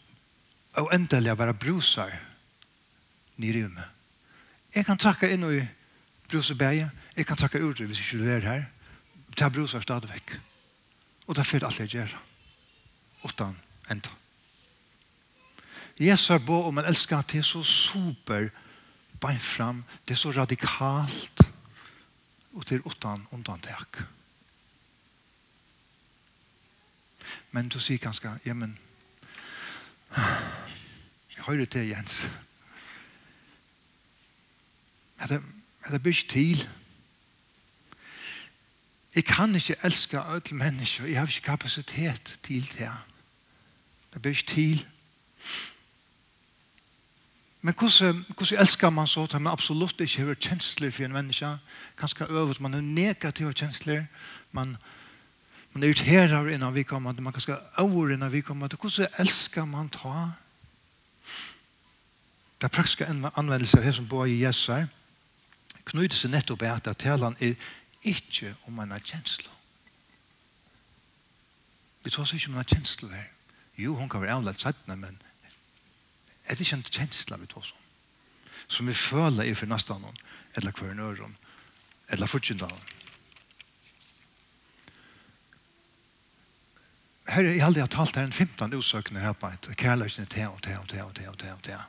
og 0.73 0.89
endelig 0.95 1.29
er 1.29 1.37
bare 1.37 1.53
brusar 1.53 2.09
i 3.37 3.51
rymmet. 3.53 3.85
Jeg 4.75 4.85
kan 4.85 4.97
trakka 4.97 5.29
inn 5.29 5.45
i 5.45 5.61
brusebæget, 6.29 6.89
jeg 7.15 7.27
kan 7.29 7.37
trakka 7.37 7.61
ut 7.61 7.79
hvis 7.79 8.01
jeg 8.01 8.19
ikke 8.19 8.31
er 8.33 8.47
her. 8.49 8.65
Ta 9.37 9.49
brusar 9.49 9.85
stadig 9.85 10.09
vekk. 10.09 10.33
Og 11.27 11.35
det 11.35 11.41
er 11.41 11.47
fyrt 11.47 11.63
alt 11.63 11.79
jeg 11.79 11.93
gjør. 11.93 12.17
Utan 13.23 13.55
enda. 13.91 14.09
Jesus 15.99 16.27
har 16.27 16.41
bo 16.41 16.63
om 16.67 16.77
en 16.77 16.89
elsker 16.89 17.21
til 17.21 17.43
så 17.43 17.63
super 17.63 18.49
brusar 18.49 18.59
bein 19.23 19.39
fram, 19.39 19.83
det 20.07 20.13
er 20.13 20.19
så 20.19 20.31
radikalt, 20.31 21.41
og 22.53 22.65
til 22.65 22.77
er 22.77 22.87
utan 22.87 23.27
undantak. 23.31 24.03
Men 27.51 27.69
du 27.69 27.79
sier 27.79 28.01
ganske, 28.01 28.29
ja, 28.45 28.53
men, 28.53 28.79
jeg 31.35 31.45
hører 31.47 31.65
til, 31.65 31.87
Jens, 31.87 32.25
at 35.19 35.29
det, 35.29 35.41
er 35.85 35.91
det 35.91 36.01
blir 36.03 36.25
til. 36.29 36.69
Jeg 39.15 39.25
kan 39.25 39.55
ikke 39.55 39.75
elske 39.83 40.19
alle 40.19 40.57
mennesker, 40.57 41.05
jeg 41.05 41.19
har 41.19 41.27
ikke 41.27 41.41
kapasitet 41.41 42.39
til 42.43 42.69
det. 42.77 42.91
Det 44.13 44.21
blir 44.21 44.31
ikke 44.31 44.47
til. 44.47 44.87
Men 47.63 47.73
hvordan, 47.79 48.25
hvordan 48.35 48.59
elsker 48.59 48.89
man 48.89 49.07
så 49.07 49.23
at 49.23 49.41
man 49.41 49.53
absolutt 49.53 50.01
ikke 50.01 50.25
har 50.27 50.35
kjensler 50.35 50.91
for 50.91 51.05
en 51.05 51.13
menneske? 51.15 51.47
Kanskje 51.97 52.25
øvet 52.29 52.59
man 52.59 52.73
har 52.73 52.81
negative 52.81 53.53
kjensler. 53.53 54.03
Man, 54.51 54.75
man 55.73 55.83
er 55.83 55.87
irriterer 55.87 56.49
innan 56.51 56.75
vi 56.75 56.83
kommer. 56.83 57.13
Man 57.13 57.33
kanskje 57.33 57.55
øver 57.79 58.13
innan 58.13 58.31
vi 58.31 58.41
kommer. 58.41 58.67
Hvordan 58.67 59.07
elsker 59.17 59.65
man 59.65 59.89
ta? 59.89 60.31
Det 62.59 62.67
er 62.67 62.75
praktiske 62.75 63.07
anvendelse 63.35 63.77
av 63.77 63.83
det 63.83 63.95
som 63.95 64.07
bor 64.07 64.25
i 64.25 64.43
Jesus 64.43 64.67
her. 64.67 64.87
Knyter 65.85 66.19
seg 66.19 66.31
nettopp 66.35 66.61
i 66.63 66.71
at 66.71 66.91
talen 66.99 67.35
er 67.39 67.55
ikke 68.03 68.55
om 68.67 68.73
man 68.75 68.91
har 68.91 68.99
kjensler. 68.99 69.51
Vi 72.03 72.11
tror 72.11 72.27
ikke 72.27 72.47
om 72.47 72.57
man 72.57 72.65
har 72.65 72.75
kjensler 72.75 73.15
her. 73.15 73.29
Jo, 73.77 73.95
hun 73.95 74.09
kan 74.09 74.21
være 74.21 74.35
avlagt 74.35 74.61
sattene, 74.61 74.95
men 74.99 75.21
er 76.45 76.55
det 76.55 76.65
ikke 76.65 76.79
en 76.79 76.89
kjensla 76.89 77.37
vi 77.39 77.47
tar 77.51 77.65
sånn? 77.65 77.85
Som 78.67 78.87
vi 78.87 78.95
føler 78.97 79.45
er 79.45 79.55
for 79.59 79.69
nesten 79.69 80.01
noen, 80.01 80.19
eller 80.57 80.75
hver 80.75 80.93
nøren, 80.97 81.37
eller 82.09 82.29
fortjentalen. 82.29 82.91
Her, 87.33 87.47
er 87.47 87.55
jeg 87.55 87.63
har 87.63 87.87
talt 87.87 88.17
her 88.19 88.27
en 88.27 88.35
15 88.35 88.73
utsøkende 88.75 89.23
her 89.23 89.33
på 89.33 89.47
et 89.47 89.69
kærløsene 89.79 90.27
til 90.27 90.49
og 90.51 90.59
til 90.63 90.77
og 90.77 90.89
til 90.89 91.05
og 91.05 91.13
til 91.15 91.29
og 91.29 91.37
til 91.39 91.53
og 91.53 91.63
til. 91.63 91.85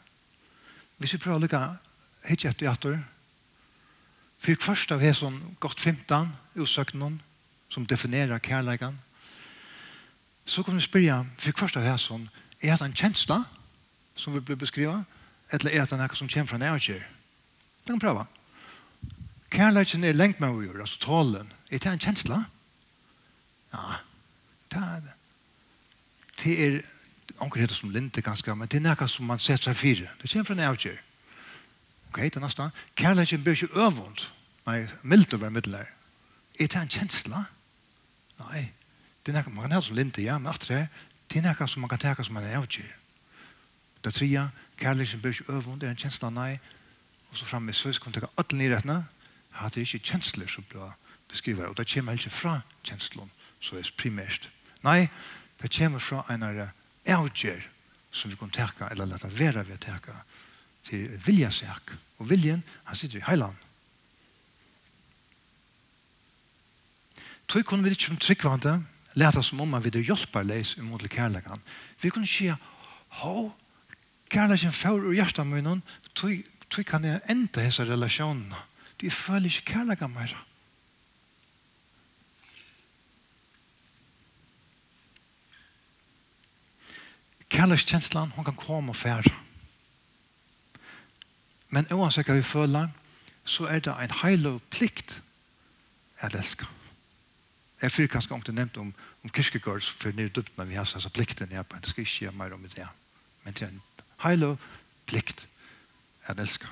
Hvis 0.99 1.17
vi 1.17 1.19
prøver 1.19 1.41
å 1.41 1.43
lykke 1.43 1.63
hitt 2.29 2.47
etter 2.47 2.71
etter, 2.71 2.99
for 4.39 4.61
først 4.61 4.93
av 4.93 5.01
her 5.01 5.15
som 5.17 5.37
gått 5.61 5.81
15 5.81 6.31
utsøkende 6.61 7.17
som 7.73 7.87
definerer 7.87 8.39
kärleken. 8.39 8.99
Så 10.45 10.63
kan 10.63 10.77
vi 10.77 10.81
spørre, 10.81 11.27
for 11.37 11.53
først 11.59 11.77
av 11.77 11.83
här 11.83 11.97
som, 11.97 12.29
er 12.61 12.77
det 12.77 12.85
en 12.85 12.95
känsla? 12.95 13.45
som 14.15 14.35
vi 14.35 14.41
blir 14.41 14.57
beskriva, 14.57 15.03
eller 15.53 15.75
er 15.75 15.87
det 15.87 15.99
noe 15.99 16.17
som 16.17 16.31
kommer 16.31 16.51
fra 16.51 16.61
nærkjær. 16.63 17.05
Det 17.85 17.93
kan 17.93 18.01
prøve. 18.01 18.25
Kærleikken 19.55 20.05
er 20.05 20.17
lengt 20.17 20.41
med 20.43 20.51
å 20.51 20.63
gjøre, 20.65 20.81
altså 20.83 21.01
tålen. 21.03 21.53
Er 21.71 21.79
det 21.79 21.91
en 21.91 22.03
kjensla? 22.03 22.41
Ja, 23.75 23.99
det 24.73 24.81
er 24.83 25.03
det. 25.05 25.15
Det 26.43 26.55
er 26.67 26.81
anker 27.41 27.61
heter 27.61 27.77
som 27.77 27.93
linte 27.95 28.23
ganske, 28.23 28.55
men 28.55 28.71
det 28.71 28.81
er 28.81 28.87
noe 28.89 29.09
som 29.11 29.29
man 29.29 29.43
setter 29.43 29.71
seg 29.71 29.79
fire. 29.79 30.15
Det 30.23 30.31
kommer 30.31 30.49
fra 30.49 30.59
nærkjær. 30.59 30.99
Ok, 32.09 32.23
det 32.23 32.39
er 32.39 32.45
nesten. 32.45 32.75
Kærleikken 32.99 33.45
blir 33.45 33.59
ikke 33.59 33.85
øvund. 33.87 34.27
Nei, 34.67 34.81
mildt 35.03 35.35
å 35.35 35.39
over 35.39 35.53
middeler. 35.53 35.91
Er 36.59 36.71
det 36.71 36.81
en 36.81 36.91
kjensla? 36.91 37.45
Nei, 38.41 38.67
det 39.23 39.35
er 39.35 39.41
noe 39.41 39.55
man 39.55 39.67
kan 39.67 39.79
ha 39.79 39.83
som 39.85 39.99
linte, 39.99 40.23
ja, 40.23 40.39
men 40.39 40.53
at 40.53 40.67
det 40.69 40.85
er, 40.85 40.87
det 41.31 41.41
er 41.41 41.49
noe 41.51 41.69
som 41.71 41.85
man 41.85 41.91
kan 41.93 42.03
teka 42.03 42.27
som 42.27 42.37
man 42.39 42.47
er 42.47 42.59
avgjør. 42.61 42.93
Det 44.05 44.15
tredje, 44.15 44.51
kærlighet 44.77 45.23
blir 45.23 45.33
ikke 45.33 45.53
øvund, 45.53 45.81
det 45.81 45.87
er 45.87 45.91
en 45.91 45.97
kjensla 45.97 46.31
nei. 46.31 46.59
Og 47.31 47.37
så 47.37 47.45
framme, 47.45 47.73
så 47.73 47.93
skal 47.93 48.11
man 48.11 48.13
tenke 48.13 48.33
alle 48.37 48.59
nyrettene. 48.59 48.95
rettene, 48.95 49.67
at 49.67 49.75
det 49.75 49.81
ikke 49.81 50.11
kjensler 50.11 50.47
som 50.51 50.65
blir 50.69 50.93
beskrivet. 51.29 51.67
Og 51.67 51.77
det 51.77 51.89
kommer 51.95 52.13
ikke 52.13 52.31
fra 52.31 52.61
kjenslen, 52.85 53.31
så 53.61 53.77
er 53.77 53.91
primært. 53.97 54.51
Nei, 54.85 55.09
det 55.63 55.73
kommer 55.73 55.99
fra 55.99 56.25
en 56.31 56.43
av 56.43 56.55
avgjør 57.07 57.63
som 58.15 58.31
vi 58.31 58.37
kan 58.37 58.51
teka, 58.51 58.89
eller 58.91 59.07
leta 59.07 59.29
vera 59.29 59.63
vi 59.63 59.77
teka, 59.81 60.15
til 60.85 61.09
viljasak. 61.27 61.95
Og 62.19 62.31
viljen, 62.31 62.63
han 62.85 62.97
sitter 62.97 63.19
i 63.19 63.27
heiland. 63.27 63.57
Tøy 67.49 67.63
kunne 67.63 67.85
vi 67.85 67.91
ikke 67.95 68.11
som 68.11 68.21
tryggvande 68.21 68.79
leta 69.15 69.43
som 69.43 69.61
om 69.61 69.77
vi 69.83 69.91
er 69.93 70.07
hjelparleis 70.07 70.75
imot 70.79 71.05
kærlegan. 71.11 71.61
Vi 72.03 72.11
kunne 72.11 72.27
ikke, 72.27 72.57
ho, 73.23 73.51
kærleikken 74.31 74.73
får 74.73 75.05
ur 75.09 75.15
hjertet 75.15 75.47
munnen, 75.47 75.83
tog 76.15 76.85
kan 76.87 77.05
jeg 77.05 77.21
enda 77.31 77.63
hese 77.63 77.85
relasjonene. 77.87 78.57
Du 79.01 79.11
føler 79.11 79.47
ikke 79.47 79.73
kærleikken 79.73 80.11
mer. 80.15 80.35
Kærleikskjenslen, 87.55 88.31
hun 88.35 88.45
kan 88.45 88.57
komme 88.59 88.91
og 88.91 88.97
fære. 88.97 89.31
Men 91.71 91.87
uansett 91.93 92.27
hva 92.27 92.35
vi 92.39 92.43
føler, 92.43 92.89
så 93.45 93.69
er 93.71 93.79
det 93.85 93.95
en 93.95 94.17
heil 94.23 94.47
og 94.47 94.63
plikt 94.71 95.21
jeg 96.23 96.35
elsker. 96.35 96.67
Jeg 97.83 97.93
fyrir 97.93 98.09
kanskje 98.09 98.35
om 98.35 98.43
det 98.43 98.55
nevnt 98.55 98.77
om, 98.81 98.95
om 99.25 99.31
kirkegård, 99.31 99.83
for 99.83 100.15
nere 100.17 100.33
dypt, 100.33 100.55
men 100.59 100.71
vi 100.71 100.79
har 100.79 100.87
sånn 100.89 101.13
plikten 101.13 101.53
jeg 101.53 101.67
på, 101.67 101.79
det 101.79 101.91
skal 101.91 102.07
ikke 102.07 102.25
gjøre 102.27 102.39
mer 102.39 102.55
om 102.57 102.63
det. 102.75 102.87
Men 103.45 103.57
det 103.57 103.67
er 103.67 103.73
en 103.73 103.83
Heile 104.23 104.57
plikt 105.07 105.47
at 106.27 106.41
elska. 106.41 106.69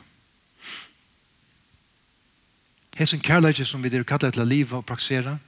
Hesen 2.96 3.20
kærleikje 3.20 3.64
som 3.64 3.82
vi 3.82 3.90
er 3.90 4.04
kallet 4.04 4.34
til 4.36 4.44
å 4.44 4.48
liva 4.48 4.78
og 4.78 4.86
praksera 4.86 5.38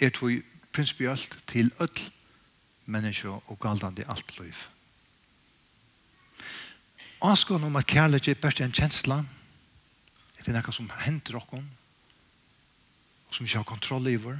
er 0.00 0.12
tog 0.14 0.42
prinsipielt 0.72 1.42
til 1.50 1.72
öll 1.80 2.04
menneske 2.90 3.28
og 3.28 3.58
galdande 3.60 4.04
alt 4.08 4.36
liv. 4.38 4.56
Askån 7.22 7.64
om 7.64 7.76
at 7.76 7.88
kærleikje 7.88 8.36
er 8.36 8.40
best 8.40 8.60
en 8.60 8.72
kjensla 8.72 9.20
er 10.38 10.44
det 10.46 10.54
nekka 10.54 10.72
som 10.72 10.88
henter 11.04 11.36
okkom 11.36 11.64
og 11.64 13.34
som 13.34 13.46
ikke 13.46 13.60
har 13.60 13.68
kontroll 13.68 14.08
i 14.08 14.16
vår 14.20 14.38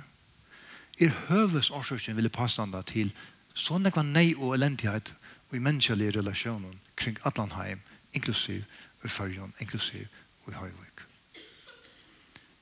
er 1.01 1.17
høves 1.29 1.71
årsøkjen 1.73 2.17
vil 2.17 2.31
påstanda 2.33 2.83
til 2.85 3.13
sånn 3.57 3.85
nekva 3.85 4.05
nei 4.05 4.33
og 4.37 4.55
elendighet 4.57 5.13
og 5.51 5.57
i 5.57 5.59
menneskelige 5.59 6.19
relasjoner 6.19 6.73
kring 6.97 7.19
Atlanheim, 7.27 7.81
inklusiv 8.13 8.63
i 9.05 9.09
Førjon, 9.09 9.55
inklusiv 9.61 10.07
i 10.49 10.53
Høyvøk. 10.53 11.07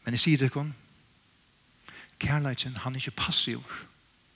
Men 0.05 0.17
jeg 0.17 0.21
sier 0.21 0.39
det 0.39 0.49
ikke, 0.49 0.65
kærleikken, 2.19 2.77
han 2.77 2.95
er 2.95 3.01
ikke 3.01 3.11
passiv. 3.11 3.61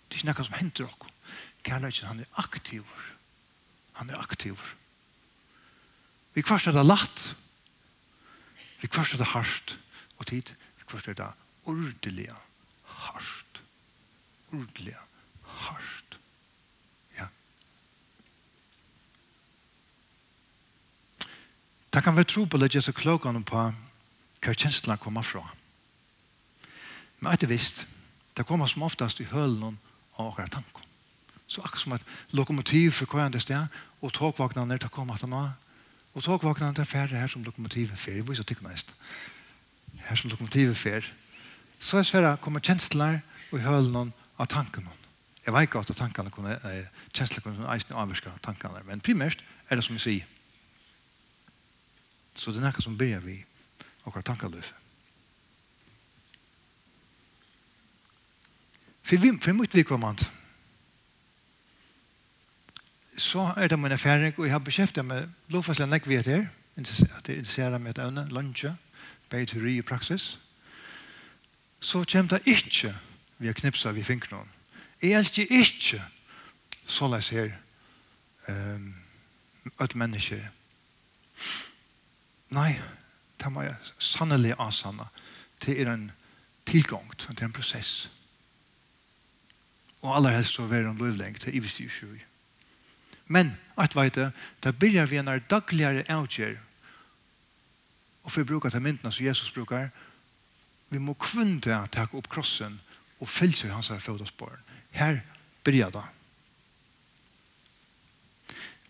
Det 0.09 0.19
er 0.19 0.21
ikke 0.21 0.29
noe 0.33 0.45
som 0.45 0.59
henter 0.59 0.85
dere. 0.85 1.11
Kærleikken, 1.65 2.07
han 2.07 2.21
er 2.21 2.41
aktiv. 2.43 2.85
Han 3.93 4.11
er 4.11 4.21
aktiv. 4.21 4.59
Vi 6.35 6.43
kvarst 6.43 6.67
er 6.67 6.77
det 6.77 6.85
latt. 6.87 7.25
Vi 8.81 8.89
kvarst 8.89 9.15
er 9.15 9.23
det 9.23 9.33
harsht. 9.33 9.79
Og 10.19 10.27
tid, 10.27 10.53
vi 10.79 10.85
kvarst 10.87 11.09
er 11.09 11.17
det 11.17 11.33
ordelige 11.65 12.37
harsht. 12.85 13.63
Ordelige 14.53 15.01
harsht. 15.45 16.02
Det 21.93 22.03
kan 22.03 22.17
være 22.17 22.25
tro 22.25 22.45
på 22.45 22.57
det, 22.57 22.71
at 22.71 22.75
Jesus 22.75 22.95
klokene 22.97 23.45
på 23.45 23.63
hva 24.43 24.55
kjenslene 24.57 24.99
kommer 24.99 25.23
fra. 25.23 25.43
Men 27.21 27.35
etter 27.35 27.51
visst, 27.51 27.85
det 28.37 28.47
kommer 28.49 28.67
som 28.67 28.83
oftast 28.83 29.21
i 29.21 29.29
hølen 29.29 29.77
av 30.19 30.31
akkurat 30.31 30.51
tanken. 30.57 30.89
Så 31.47 31.61
akkurat 31.61 31.83
som 31.83 31.93
et 31.93 32.07
lokomotiv 32.33 32.97
for 32.97 33.13
hva 33.13 33.27
enn 33.27 33.35
det 33.35 33.45
sted, 33.45 33.69
og 34.01 34.15
togvagnene 34.17 34.81
til 34.81 34.89
å 34.89 34.95
komme 34.95 35.19
til 35.21 35.31
nå, 35.31 35.43
og 36.13 36.25
togvagnene 36.25 36.75
til 36.77 36.89
færre 36.89 37.21
her 37.21 37.29
som 37.29 37.45
lokomotivet 37.45 37.99
fer, 37.99 38.23
hvor 38.25 38.37
så 38.37 38.45
tykker 38.45 38.67
mest. 38.67 38.97
Her 40.09 40.17
som 40.17 40.33
lokomotivet 40.33 40.77
fer. 40.77 41.07
Så 41.79 42.01
er 42.01 42.09
svære 42.09 42.37
kommer 42.41 42.65
kjenslene 42.65 43.21
og 43.53 43.63
hølen 43.63 44.13
av 44.41 44.49
tankene. 44.49 44.91
Jeg 45.45 45.53
vet 45.55 45.69
ikke 45.69 45.83
at 45.83 45.97
tankene 45.99 46.31
kunne, 46.31 46.57
eh, 46.65 46.87
kjenslene 47.13 47.43
kunne 47.43 47.73
eisne 47.75 47.97
avvirke 47.99 48.33
tankene, 48.43 48.83
men 48.87 49.01
primært 49.01 49.43
er 49.69 49.77
det 49.77 49.85
som 49.85 49.97
jeg 49.97 50.07
sier, 50.07 50.32
Så 52.35 52.51
det 52.51 52.63
er 52.63 52.69
noe 52.69 52.85
som 52.85 52.97
begynner 52.99 53.25
vi 53.25 53.39
og 54.05 54.25
tankaløf. 54.25 54.73
For 59.03 59.17
vi, 59.17 59.33
for 59.43 59.53
mot 59.53 59.75
vikommand, 59.75 60.25
så 63.17 63.53
er 63.57 63.69
det 63.69 63.79
min 63.79 63.93
erfaring, 63.93 64.35
og 64.39 64.45
jeg 64.45 64.53
har 64.53 64.59
beskjeftet 64.59 65.05
med 65.05 65.29
lovfastlig 65.49 65.85
enn 65.85 65.93
jeg 65.99 66.09
vet 66.09 66.27
her, 66.27 66.47
at 66.77 67.29
jeg 67.29 67.37
interesserer 67.37 67.79
meg 67.79 67.91
et 67.91 68.03
øvne 68.03 68.25
lunsje, 68.33 68.73
bare 69.31 69.47
teori 69.47 69.79
og 69.79 69.85
praksis, 69.85 70.39
så 71.81 72.05
kommer 72.05 72.39
det 72.39 72.47
ikke 72.47 72.95
vi 73.39 73.47
har 73.47 73.59
knipset 73.59 73.95
vi 73.95 74.05
finner 74.07 74.31
noen. 74.31 74.51
Jeg 75.03 75.19
elsker 75.19 75.51
ikke 75.51 76.03
så 76.87 77.09
la 77.09 77.19
løs 77.19 77.29
her 77.35 77.51
um, 78.49 78.95
at 79.83 79.95
mennesker 79.99 80.43
Nei, 82.53 82.75
det 83.41 83.53
må 83.53 83.65
jeg 83.65 83.77
sannelig 83.99 84.55
avsanne. 84.59 85.09
til 85.61 85.79
er 85.81 85.93
en 85.93 86.11
tilgang, 86.67 87.07
til 87.19 87.37
er 87.39 87.45
en 87.45 87.53
prosess. 87.53 88.11
Og 90.03 90.17
aller 90.17 90.31
helst 90.31 90.55
så 90.55 90.67
være 90.67 90.91
en 90.91 90.99
løvleng 90.99 91.41
til 91.41 91.55
Ivis 91.55 91.75
20. 91.75 92.19
Men, 93.27 93.57
at 93.79 93.97
vet 93.97 94.15
du, 94.15 94.31
da 94.65 94.73
begynner 94.73 95.07
vi 95.07 95.17
en 95.17 95.29
er 95.29 95.39
dagligere 95.39 96.05
avgjør 96.11 96.59
og 98.23 98.31
for 98.31 98.43
å 98.43 98.47
bruke 98.47 98.71
til 98.71 98.83
myndene 98.83 99.13
som 99.13 99.25
Jesus 99.25 99.53
bruker, 99.55 99.89
vi 100.93 101.01
må 101.03 101.15
kvinne 101.19 101.61
til 101.63 101.75
å 101.75 101.91
ta 101.91 102.07
opp 102.13 102.29
krossen 102.31 102.79
og 103.19 103.31
fylse 103.31 103.71
hans 103.73 103.91
her 103.91 104.03
fødderspåren. 104.03 104.61
Her 104.95 105.23
begynner 105.65 105.95
det. 105.95 106.05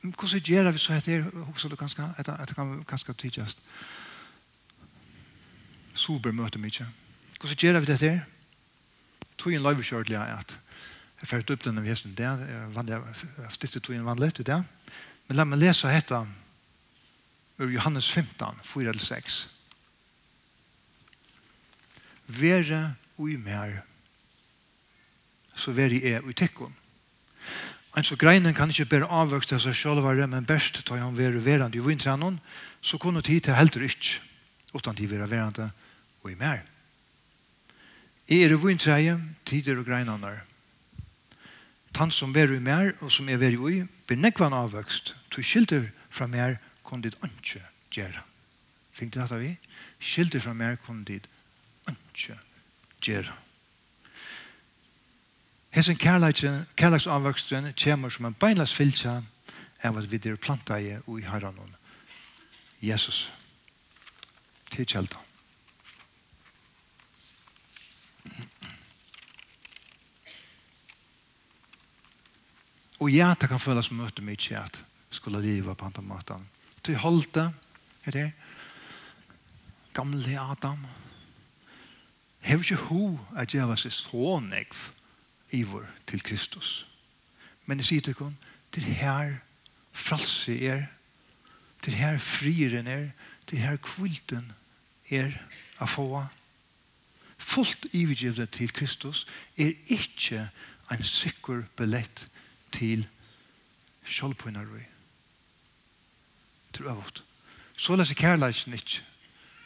Hvordan 0.02 0.40
gjør 0.40 0.70
vi 0.70 0.78
så 0.78 0.92
heter 0.92 1.22
det? 1.22 1.32
Hvordan 1.32 1.70
du 1.70 1.76
kanskje, 1.76 2.06
etter, 2.18 2.40
etter 2.42 2.54
kan 2.54 2.84
kanskje 2.84 3.14
tidsjast. 3.14 3.62
Solberg 5.94 6.34
møter 6.34 6.58
mye. 6.58 6.86
Hvordan 7.38 7.58
gjør 7.58 7.80
vi 7.80 7.90
dette? 7.92 8.12
Tog 9.38 9.54
en 9.54 9.62
løyve 9.62 9.86
kjørt 9.86 10.10
jeg 10.10 10.38
at 10.38 10.58
jeg 11.22 11.30
fikk 11.30 11.52
opp 11.54 11.62
denne 11.62 11.84
vjesten 11.84 12.16
der. 12.18 12.40
Jeg 12.42 13.54
stilte 13.54 13.80
tog 13.80 13.94
en 13.94 14.06
vanlig 14.06 14.32
til 14.34 14.46
det. 14.46 14.58
Men 15.28 15.38
la 15.38 15.46
meg 15.46 15.62
lese 15.62 15.90
dette 15.90 16.18
ur 17.62 17.70
Johannes 17.70 18.10
15, 18.10 18.58
4-6. 18.66 19.36
Være 22.26 22.94
ui 23.22 23.36
mer, 23.36 23.82
så 25.54 25.74
være 25.76 26.02
er 26.02 26.26
ui 26.26 26.34
tekkon. 26.34 26.74
En 27.96 28.04
så 28.04 28.16
greinen 28.16 28.54
kan 28.56 28.70
ikke 28.72 28.88
bare 28.88 29.08
avvøkste 29.12 29.58
seg 29.60 29.76
sjølvare, 29.76 30.26
men 30.26 30.46
best 30.48 30.80
tar 30.88 31.02
han 31.02 31.16
være 31.16 31.42
verande 31.44 31.76
i 31.76 31.84
vintrennen, 31.84 32.38
så 32.80 32.98
kunne 32.98 33.22
tid 33.22 33.44
til 33.44 33.58
helt 33.58 33.76
rytt, 33.76 34.14
utan 34.72 34.96
tid 34.96 35.12
være 35.12 35.28
verande 35.28 35.68
og 36.22 36.30
i 36.32 36.38
mer. 36.40 36.62
Jeg 38.30 38.46
er 38.46 38.54
i 38.54 38.60
vintreie, 38.62 39.18
tider 39.44 39.78
og 39.78 39.84
greinene. 39.84 40.40
tant 41.92 42.14
som 42.14 42.32
være 42.34 42.56
i 42.56 42.58
mer, 42.58 42.94
og 43.00 43.12
som 43.12 43.28
er 43.28 43.36
være 43.36 43.60
i, 43.70 43.84
blir 44.06 44.16
nekvann 44.16 44.52
avvøkst, 44.56 45.14
to 45.30 45.42
skilter 45.42 45.90
fra 46.10 46.26
mer, 46.26 46.56
kun 46.82 47.02
dit 47.02 47.16
ønske 47.22 47.60
gjøre. 47.92 48.22
Fink 48.92 49.12
det 49.12 49.20
dette 49.20 49.38
vi? 49.38 49.56
Skilter 50.00 50.40
fra 50.40 50.52
mer, 50.52 50.76
kun 50.76 51.04
dit 51.04 51.28
ønske 51.88 52.38
gjøre. 53.04 53.51
Hesen 55.72 55.96
kærleiksavvøksten 55.96 57.70
kommer 57.84 58.12
som 58.12 58.26
en 58.28 58.34
beinlas 58.36 58.74
fylsa 58.76 59.22
av 59.82 59.96
at 59.96 60.10
vi 60.10 60.20
er 60.20 60.36
planta 60.36 60.76
i 60.76 60.98
og 61.06 61.16
i 61.16 61.24
herran 61.24 61.56
Jesus. 62.82 63.30
Til 64.68 64.84
kjelta. 64.84 65.16
Og 73.00 73.10
ja, 73.10 73.32
det 73.40 73.48
kan 73.48 73.60
føles 73.60 73.88
som 73.88 73.98
møte 73.98 74.22
mye 74.22 74.60
at 74.60 74.84
skulle 75.10 75.40
livet 75.40 75.76
på 75.76 75.88
andre 75.88 76.02
måten. 76.02 76.48
Til 76.84 77.00
holde, 77.00 77.48
er 78.04 78.10
det, 78.10 78.32
gamle 79.94 80.40
Adam, 80.40 80.84
hever 82.42 82.62
ikke 82.62 82.84
ho 82.90 83.18
at 83.36 83.54
jeg 83.54 83.68
var 83.68 83.76
så 83.80 84.40
nekv 84.40 85.01
ivor 85.52 85.86
til 86.06 86.22
Kristus. 86.22 86.86
Men 87.66 87.78
jeg 87.78 87.84
sier 87.84 88.00
til 88.00 88.16
henne, 88.18 88.36
til 88.72 88.82
her 88.82 89.34
fralse 89.92 90.56
er, 90.66 90.86
til 91.82 91.94
her 91.94 92.18
frieren 92.18 92.86
er, 92.86 93.10
til 93.46 93.58
her 93.58 93.76
kvilten 93.76 94.52
er 95.10 95.34
å 95.82 95.88
få. 95.90 96.06
Fullt 97.38 97.86
ivergivet 97.92 98.50
til 98.54 98.72
Kristus 98.72 99.26
er 99.58 99.74
ikke 99.86 100.46
en 100.92 101.04
sikker 101.04 101.64
billett 101.76 102.26
til 102.72 103.06
sjølvpøynerøy. 104.06 104.84
Til 106.72 106.88
øvått. 106.88 107.22
Så 107.76 107.96
leser 107.96 108.14
kærleisen 108.14 108.72
ikke. 108.72 109.02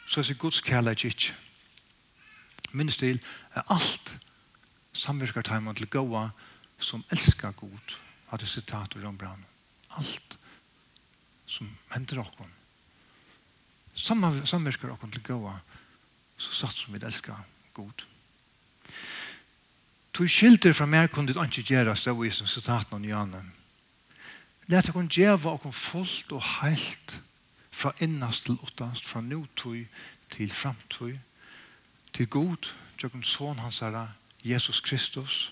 Så 0.07 0.19
leser 0.19 0.39
Guds 0.41 0.61
kærleis 0.61 1.03
ikke. 1.03 1.35
Minnes 2.71 2.97
til 2.97 3.21
at 3.53 3.63
alt 3.69 4.17
samverkar 4.97 5.45
timen 5.47 5.75
til 5.77 5.89
gåa 5.91 6.29
som 6.79 7.05
elskar 7.11 7.55
god 7.57 7.95
hadde 8.31 8.49
sitat 8.49 8.95
ur 8.95 9.05
Rambran 9.05 9.45
alt 9.99 10.37
som 11.47 11.69
hender 11.93 12.21
okon 12.21 12.53
samverkar 13.95 14.93
okon 14.93 15.13
til 15.15 15.25
gåa 15.31 15.55
så 16.37 16.53
satt 16.53 16.77
som 16.77 16.93
vi 16.93 17.05
elskar 17.05 17.45
god 17.73 18.05
Tu 20.17 20.25
skilter 20.27 20.73
fra 20.73 20.85
mer 20.89 21.07
kunde 21.13 21.33
det 21.33 21.43
ikke 21.45 21.75
gjøres 21.75 22.07
av 22.09 22.23
i 22.25 22.31
som 22.33 22.47
sitaten 22.49 22.95
av 22.97 23.01
nyanen. 23.03 23.51
Læt 24.65 24.87
dere 24.89 25.03
djeva 25.13 25.51
og 25.53 25.67
fullt 25.69 26.31
og 26.33 26.41
heilt 26.41 27.19
fra 27.69 27.91
innast 28.01 28.47
til 28.47 28.57
åttast, 28.57 29.05
fra 29.05 29.21
notøy 29.21 29.85
til 30.33 30.49
framtøy, 30.49 31.19
til 32.13 32.27
god, 32.33 32.71
djøkken 32.97 33.23
son 33.23 33.61
hans 33.61 33.83
herre, 33.85 34.07
Jesus 34.47 34.81
Kristus, 34.81 35.51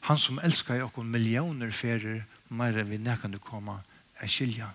han 0.00 0.18
som 0.18 0.38
elskar 0.38 0.76
i 0.76 0.84
okkur 0.84 1.04
millioner 1.04 1.70
ferer, 1.72 2.24
meir 2.48 2.76
enn 2.80 2.90
vi 2.90 2.98
nekkan 3.00 3.32
du 3.32 3.38
koma, 3.40 3.78
er 4.20 4.28
skilja. 4.28 4.68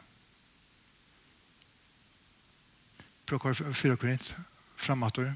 Prokar 3.30 3.54
4 3.54 3.98
Korint, 3.98 4.34
framator, 4.76 5.30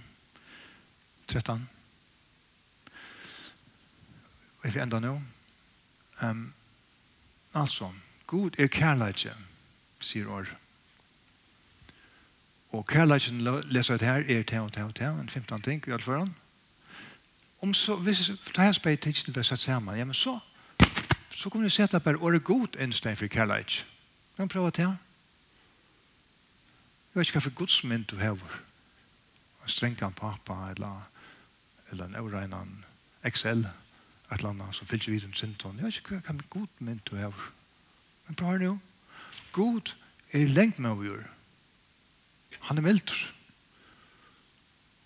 13. 1.28 1.67
Vi 4.63 4.71
får 4.71 4.86
enda 4.86 4.99
nå. 4.99 5.13
Um, 6.21 6.54
altså, 7.54 7.91
God 8.26 8.58
er 8.58 8.67
kærleitje, 8.67 9.34
sier 10.02 10.30
år. 10.30 10.49
Og 12.73 12.86
kærleitjen 12.89 13.43
leser 13.69 13.99
ut 13.99 14.08
her 14.10 14.26
er 14.26 14.41
til 14.41 14.65
og 14.65 14.73
til 14.73 14.89
og 14.89 14.95
til, 14.95 15.19
en 15.21 15.30
15 15.30 15.62
ting 15.62 15.86
i 15.88 15.91
alle 15.91 16.04
foran 16.04 16.34
om 17.63 17.73
så, 17.73 17.95
hvis 17.95 18.28
det 18.28 18.58
her 18.58 18.71
spelet 18.71 18.99
tidsen 18.99 19.34
blir 19.34 19.43
satt 19.43 19.60
sammen, 19.60 19.97
ja 19.97 20.06
men 20.06 20.13
så, 20.13 20.39
så 21.36 21.49
kommer 21.49 21.67
du 21.67 21.69
sätta 21.69 21.99
bare 21.99 22.17
året 22.17 22.43
god 22.43 22.76
en 22.80 22.93
sted 22.93 23.15
for 23.15 23.28
kärlek. 23.28 23.86
Kan 24.36 24.43
vi 24.43 24.49
prøve 24.49 24.71
til? 24.71 24.84
Jeg 27.13 27.19
vet 27.19 27.28
ikke 27.28 27.39
hva 27.39 27.45
for 27.45 27.56
godsmynd 27.56 28.06
du 28.12 28.17
har. 28.17 28.60
En 29.63 29.69
stränkan 29.69 30.13
pappa 30.13 30.71
eller, 30.71 31.10
eller 31.91 32.06
en 32.06 32.15
övrejnan 32.15 32.86
XL 33.30 33.63
et 34.34 34.39
eller 34.39 34.49
annet 34.49 34.76
som 34.76 34.88
fyllt 34.88 35.08
vidt 35.08 35.23
en 35.23 35.34
sinton. 35.34 35.78
Jeg 35.78 35.86
vet 35.86 35.97
ikke 35.97 36.17
hva 36.17 36.21
kan 36.26 36.41
god 36.49 36.67
mynd 36.80 36.99
du 37.06 37.15
har. 37.15 37.34
Men 38.28 38.36
prova 38.36 38.58
nå. 38.58 38.78
God 39.52 39.93
er 40.34 40.47
lengt 40.47 40.80
med 40.80 40.91
å 40.91 41.04
gjøre. 41.06 41.28
Han 42.69 42.78
er 42.78 42.88
mildt. 42.88 43.13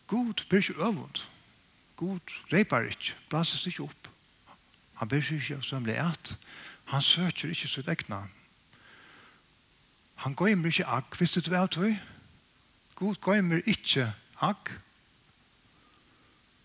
God 0.08 0.48
blir 0.50 0.64
ikke 0.64 0.82
övund. 0.82 1.28
God 1.98 2.34
reipar 2.54 2.86
ikke, 2.86 3.16
blases 3.30 3.66
ikke 3.68 3.88
opp. 3.88 4.10
Han 5.02 5.10
ber 5.10 5.22
seg 5.22 5.42
ikke 5.42 5.58
av 5.58 5.66
sømle 5.66 5.96
et. 5.98 6.34
Han 6.94 7.02
søker 7.02 7.50
ikke 7.54 7.70
sitt 7.70 7.90
egna. 7.90 8.22
Han 10.24 10.38
gøymer 10.38 10.70
ikke 10.70 10.86
akk, 10.98 11.18
hvis 11.18 11.34
du 11.36 11.50
vet 11.50 11.78
høy. 11.78 11.96
God 12.98 13.18
gøymer 13.22 13.66
ikke 13.66 14.08
akk. 14.46 14.72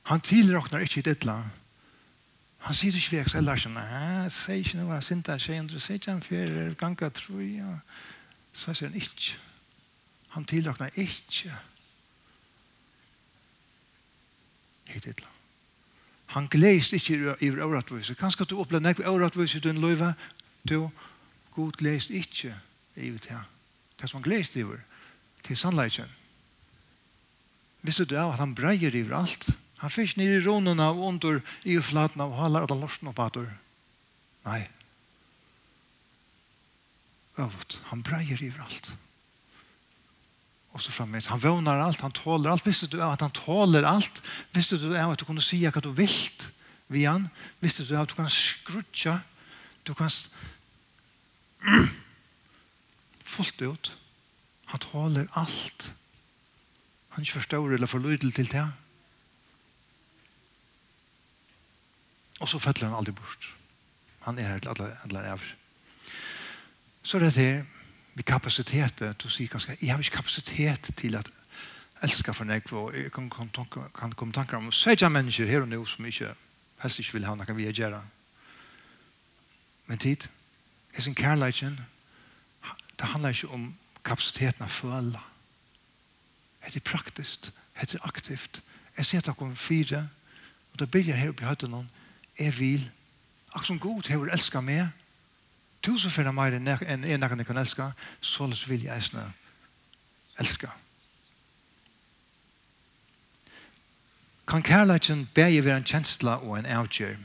Han 0.08 0.20
tilråkner 0.20 0.84
ikke 0.84 1.00
i 1.00 1.08
dittla. 1.08 1.36
Han 2.62 2.76
sier 2.78 2.94
ikke 2.94 3.18
vek 3.18 3.34
eller 3.40 3.58
sånn, 3.58 3.74
Nei, 3.74 4.28
sier 4.30 4.60
ikke 4.62 4.78
noe, 4.78 4.94
han 4.94 5.04
sinter 5.04 5.40
seg, 5.42 5.64
og 5.66 5.82
sier 5.82 5.98
ikke 5.98 6.12
han 6.12 6.22
fyrir, 6.22 6.74
ganga 6.78 7.08
tru, 7.10 7.40
ja. 7.42 7.74
Så 8.54 8.74
sier 8.76 8.92
han 8.92 9.00
ikke. 9.00 9.36
Han 10.36 10.46
tilråkner 10.48 10.92
ikke. 11.00 11.52
hit 14.84 15.06
et 15.06 15.20
land. 15.20 15.38
Han 16.32 16.48
gleist 16.48 16.92
ikke 16.96 17.36
i 17.40 17.50
åretvøse. 17.50 18.14
Kanskje 18.16 18.46
du 18.48 18.58
opplevde 18.60 18.86
nekve 18.86 19.08
åretvøse 19.08 19.58
i 19.58 19.64
din 19.64 19.80
løyve, 19.80 20.14
du 20.68 20.90
god 21.52 21.72
gleist 21.76 22.10
ikke 22.10 22.54
i 22.96 23.10
ut 23.12 23.26
her. 23.28 23.44
Det 24.00 24.08
som 24.08 24.20
han 24.20 24.30
gleist 24.30 24.56
i 24.56 24.64
til 25.42 25.56
sannleikjen. 25.56 26.08
Visste 27.82 28.06
du 28.06 28.16
av 28.16 28.32
at 28.32 28.40
han 28.40 28.54
breier 28.54 28.94
i 28.94 29.02
alt? 29.12 29.50
Han 29.82 29.90
fyrst 29.90 30.16
nir 30.16 30.38
i 30.38 30.44
ronen 30.44 30.80
av 30.80 31.00
under 31.02 31.40
i 31.66 31.78
flaten 31.82 32.22
av 32.22 32.36
halar 32.38 32.64
at 32.64 32.70
han 32.70 32.80
lorsen 32.80 33.10
opp 33.10 33.18
atur. 33.18 33.48
Nei. 34.46 34.62
Øvut. 37.42 37.80
Han 37.90 38.02
breier 38.06 38.42
i 38.42 38.52
alt. 38.62 38.92
Och 40.72 40.82
så 40.82 40.92
framvis. 40.92 41.26
Han 41.26 41.38
vånar 41.38 41.78
allt, 41.78 42.00
han 42.00 42.12
tåler 42.12 42.50
allt. 42.50 42.66
Visste 42.66 42.86
du 42.86 43.02
att 43.02 43.20
han 43.20 43.30
tåler 43.30 43.82
allt? 43.82 44.22
Visste 44.50 44.76
du 44.76 44.98
att 44.98 45.18
du 45.18 45.24
kunde 45.24 45.42
säga 45.42 45.68
att 45.68 45.82
du 45.82 45.92
vilt 45.92 46.48
vid 46.86 47.08
han? 47.08 47.28
Visste 47.60 47.82
du 47.82 47.96
att 47.96 48.08
du 48.08 48.14
kan 48.14 48.30
skrutja? 48.30 49.20
Du 49.82 49.94
kan 49.94 50.10
fullt 53.22 53.62
ut. 53.62 53.92
Han 54.64 54.80
tåler 54.80 55.28
allt. 55.32 55.92
Han 57.08 57.24
ikke 57.24 57.32
forstår 57.32 57.74
eller 57.74 57.86
får 57.86 58.00
lydel 58.00 58.32
til 58.32 58.48
det. 58.48 58.64
Og 62.40 62.48
så 62.48 62.58
fettler 62.58 62.88
han 62.88 62.96
aldri 62.96 63.12
bort. 63.12 63.48
Han 64.24 64.38
er 64.38 64.54
her 64.54 64.62
til 64.62 64.72
alle, 64.72 64.88
alle 65.04 65.24
er. 65.34 65.44
Så 67.02 67.18
det 67.18 67.28
er 67.32 67.36
det 67.36 67.81
vi 68.14 68.22
kapasitetet, 68.22 69.22
du 69.22 69.28
si 69.28 69.46
ganske, 69.46 69.76
jeg 69.80 69.90
har 69.90 69.98
ikke 69.98 70.16
kapasitet 70.16 70.90
til 70.96 71.14
at 71.16 71.30
elska 72.02 72.32
for 72.32 72.44
nek, 72.44 72.72
og 72.72 72.96
jeg 72.96 73.12
kan, 73.12 73.30
kan, 73.30 73.50
kan 73.94 74.12
komme 74.12 74.34
tanker 74.34 74.56
om 74.56 74.72
sætja 74.72 75.08
mennesker 75.08 75.46
her 75.46 75.60
og 75.60 75.68
nå 75.68 75.84
som 75.86 76.06
ikke, 76.06 76.34
helst 76.82 76.98
ikke 76.98 77.12
vil 77.12 77.26
ha 77.26 77.34
noe 77.38 77.56
vi 77.56 77.70
gjøre. 77.72 78.02
Men 79.86 79.98
tid, 79.98 80.28
hessen 80.94 81.14
kærleikjen, 81.14 81.78
det 82.98 83.08
handler 83.08 83.34
ikke 83.34 83.54
om 83.54 83.74
kapasiteten 84.04 84.66
av 84.66 84.70
føle. 84.70 85.20
Det 86.66 86.76
er 86.76 86.86
praktisk, 86.86 87.50
det 87.80 87.94
er 87.94 88.06
aktivt. 88.06 88.62
Jeg 88.96 89.06
ser 89.06 89.20
takk 89.20 89.40
om 89.42 89.56
fire, 89.56 90.08
og 90.72 90.78
det 90.78 90.90
blir 90.90 91.14
her 91.14 91.32
oppe 91.32 91.44
i 91.44 91.46
høyden, 91.46 91.88
jeg 92.38 92.58
vil, 92.58 92.90
akkurat 93.52 93.66
som 93.66 93.78
god, 93.78 94.02
jeg 94.08 94.20
vil 94.20 94.32
elska 94.32 94.60
meg, 94.60 94.88
tusen 95.82 96.10
fyrir 96.10 96.32
meir 96.34 96.54
enn 96.56 97.04
jeg 97.06 97.18
nekken 97.18 97.44
kan 97.44 97.58
elska, 97.58 97.90
såles 98.20 98.68
vil 98.68 98.84
jeg 98.86 98.94
eisne 98.96 99.24
elska. 100.40 100.70
Kan 104.46 104.62
kærleikken 104.62 105.26
bæge 105.34 105.64
være 105.64 105.76
en 105.76 105.84
kjensla 105.84 106.36
og 106.42 106.58
en 106.58 106.66
avgjør? 106.66 107.16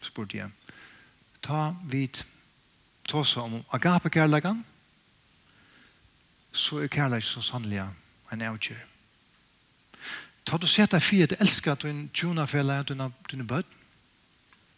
Spurte 0.00 0.36
jeg. 0.36 0.50
Ta 1.42 1.74
vid 1.84 2.22
tåsa 3.08 3.40
om 3.40 3.64
agape 3.72 4.10
kærleikken, 4.10 4.64
så 6.52 6.82
er 6.82 6.86
kærleik 6.86 7.24
så 7.24 7.42
sannelig 7.42 7.82
en 8.32 8.42
avgjør. 8.42 8.80
Ta 10.46 10.56
du 10.56 10.66
seta 10.66 10.98
fyrir 10.98 11.26
til 11.26 11.40
elska 11.40 11.72
at 11.72 11.82
du 11.82 11.86
er 11.86 11.92
en 11.92 12.08
tjona 12.14 12.44
fela, 12.44 12.82
du 12.82 12.94
en 12.94 13.46
bød, 13.46 13.64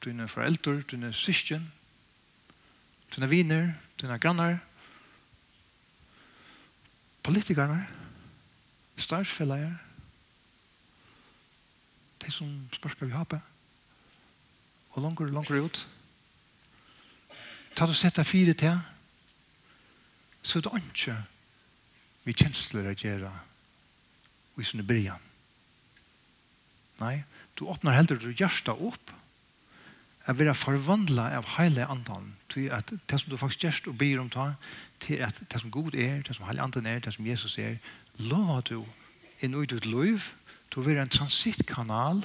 du 0.04 0.11
en 0.11 0.28
foreldre, 0.28 0.83
du 0.83 0.96
en 0.96 1.12
syskjen, 1.12 1.72
dina 3.14 3.27
viner, 3.31 3.74
dina 4.00 4.18
grannar, 4.18 4.59
politikarna, 7.22 7.85
starsfällare, 8.96 9.74
de 12.18 12.31
som 12.31 12.68
sparskar 12.72 13.07
vi 13.07 13.12
hapa, 13.12 13.40
og 14.94 15.03
langer, 15.03 15.31
langer 15.31 15.66
ut. 15.66 15.87
Ta 17.74 17.87
du 17.87 17.94
setta 17.94 18.22
fire 18.22 18.55
til, 18.55 18.79
så 20.42 20.61
det 20.61 20.74
ikke 20.79 21.16
vi 22.24 22.35
kjensler 22.37 22.90
å 22.90 22.96
gjøre 22.96 23.31
i 24.59 24.66
sånne 24.66 24.87
byrjan. 24.87 25.31
Nei, 27.00 27.16
du 27.59 27.66
åpner 27.66 27.96
heller 27.96 28.20
du 28.20 28.31
hjärsta 28.31 28.74
opp, 28.74 29.11
at 30.26 30.38
være 30.38 30.54
forvandlet 30.54 31.37
av 31.37 31.48
hele 31.58 31.87
andan 31.87 32.32
til 32.48 32.70
at 32.72 32.92
det 33.10 33.20
som 33.20 33.30
du 33.30 33.37
faktisk 33.37 33.64
gjør 33.64 33.92
og 33.92 33.98
byr 33.98 34.20
om 34.20 34.30
ta 34.30 34.52
til 35.00 35.20
at 35.24 35.40
det 35.52 35.60
som 35.60 35.70
god 35.70 35.94
er, 35.94 36.22
det 36.22 36.37
som 36.37 36.46
hele 36.48 36.62
andan 36.62 36.87
er, 36.87 36.98
det 36.98 37.14
som 37.14 37.26
Jesus 37.26 37.58
er 37.58 37.76
lover 38.18 38.60
du 38.60 38.84
inn 39.40 39.54
ut 39.54 39.72
ut 39.72 39.87
liv 39.87 40.30
du 40.74 40.80
vil 40.80 40.98
en 40.98 41.08
transittkanal 41.08 42.24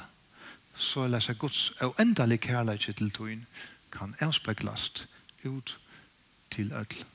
så 0.80 1.08
leser 1.08 1.34
Guds 1.34 1.72
uendelig 1.84 2.40
kærlighet 2.40 2.96
til 2.96 3.12
tøyen 3.12 3.46
kan 3.92 4.16
avspeklast 4.20 5.08
ut 5.46 5.78
til 6.52 6.74
alle 6.74 7.06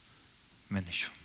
mennesker. 0.68 1.23